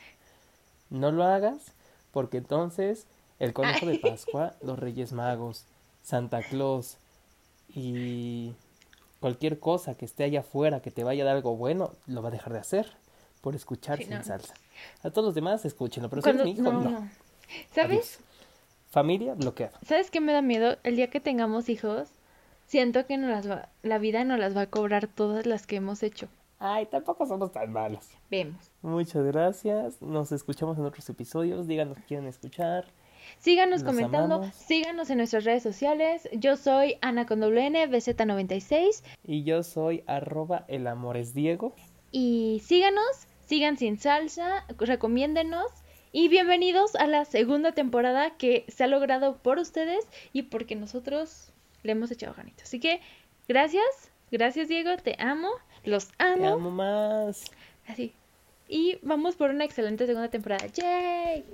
No 0.89 1.11
lo 1.13 1.25
hagas, 1.25 1.73
porque 2.13 2.39
entonces 2.39 3.07
el 3.39 3.53
conejo 3.53 3.85
de 3.87 3.99
Pascua, 3.99 4.55
los 4.63 4.79
Reyes 4.79 5.13
Magos, 5.13 5.67
Santa 6.03 6.43
Claus 6.43 6.97
y 7.75 8.53
cualquier 9.21 9.59
cosa 9.59 9.95
que 9.97 10.05
esté 10.05 10.25
allá 10.25 10.41
afuera 10.41 10.81
que 10.81 10.91
te 10.91 11.05
vaya 11.05 11.23
a 11.25 11.27
dar 11.27 11.37
algo 11.37 11.57
bueno, 11.57 11.93
lo 12.07 12.23
va 12.23 12.29
a 12.29 12.33
dejar 12.33 12.53
de 12.53 12.61
hacer 12.61 12.87
por 13.41 13.55
escuchar 13.57 13.99
Sí, 13.99 14.05
sin 14.05 14.15
no. 14.15 14.23
salsa. 14.25 14.55
A 15.03 15.11
todos 15.11 15.27
los 15.27 15.35
demás, 15.35 15.65
escúchenlo, 15.65 16.09
pero 16.09 16.23
Cuando- 16.23 16.45
si 16.45 16.51
eres 16.51 16.61
mi 16.63 16.69
hijo, 16.69 16.73
no, 16.73 16.81
no. 16.83 17.01
no. 17.01 17.11
¿Sabes? 17.75 17.91
Adiós. 17.91 18.19
Familia 18.91 19.35
bloqueada. 19.35 19.79
¿Sabes 19.87 20.11
qué 20.11 20.21
me 20.21 20.33
da 20.33 20.43
miedo? 20.43 20.77
El 20.85 20.97
día 20.97 21.09
que 21.11 21.19
tengamos 21.21 21.69
hijos, 21.69 22.09
siento 22.67 23.07
que 23.07 23.17
nos 23.19 23.31
las 23.31 23.51
va- 23.51 23.69
la 23.83 23.99
vida 23.99 24.23
nos 24.25 24.39
las 24.39 24.57
va 24.57 24.63
a 24.63 24.67
cobrar 24.71 25.09
todas 25.09 25.47
las 25.47 25.67
que 25.67 25.77
hemos 25.77 26.03
hecho. 26.03 26.29
Ay, 26.65 26.87
tampoco 26.87 27.27
somos 27.27 27.51
tan 27.51 27.73
malos. 27.73 28.09
Vemos. 28.31 28.71
Muchas 28.83 29.25
gracias. 29.25 30.01
Nos 30.01 30.31
escuchamos 30.31 30.79
en 30.79 30.85
otros 30.85 31.09
episodios. 31.11 31.67
Díganos 31.67 31.97
qué 31.97 32.05
quieren 32.05 32.29
escuchar. 32.29 32.87
Síganos 33.39 33.83
Los 33.83 33.91
comentando, 33.91 34.37
amamos. 34.37 34.55
síganos 34.55 35.11
en 35.11 35.17
nuestras 35.19 35.43
redes 35.43 35.65
sociales. 35.65 36.29
Yo 36.33 36.57
soy 36.57 36.99
Ana 37.01 37.27
con 37.27 37.41
doble 37.41 37.67
N, 37.67 37.89
BZ96. 37.89 39.03
Y 39.25 39.43
yo 39.43 39.65
soy 39.65 40.05
arroba 40.07 40.65
el 40.69 40.87
amor 40.87 41.17
es 41.17 41.35
Diego. 41.35 41.75
Y 42.13 42.63
síganos, 42.65 43.27
sigan 43.45 43.77
sin 43.77 43.99
salsa, 43.99 44.65
recomiéndenos. 44.79 45.67
Y 46.13 46.29
bienvenidos 46.29 46.95
a 46.95 47.09
la 47.09 47.25
segunda 47.25 47.73
temporada 47.73 48.37
que 48.37 48.67
se 48.69 48.85
ha 48.85 48.87
logrado 48.87 49.37
por 49.39 49.59
ustedes 49.59 50.07
y 50.33 50.43
porque 50.43 50.77
nosotros 50.77 51.51
le 51.83 51.91
hemos 51.91 52.13
echado 52.13 52.35
ganitas. 52.37 52.69
Así 52.69 52.79
que 52.79 53.01
gracias, 53.49 53.85
gracias 54.31 54.69
Diego, 54.69 54.97
te 54.99 55.17
amo, 55.19 55.49
los 55.85 56.09
Te 56.09 56.15
amo. 56.25 56.49
amo 56.55 56.71
más. 56.71 57.45
Así. 57.87 58.15
Y 58.69 58.99
vamos 59.03 59.37
por 59.37 59.51
una 59.51 59.65
excelente 59.65 60.07
segunda 60.07 60.31
temporada. 60.31 60.67
¡Yay! 60.69 61.45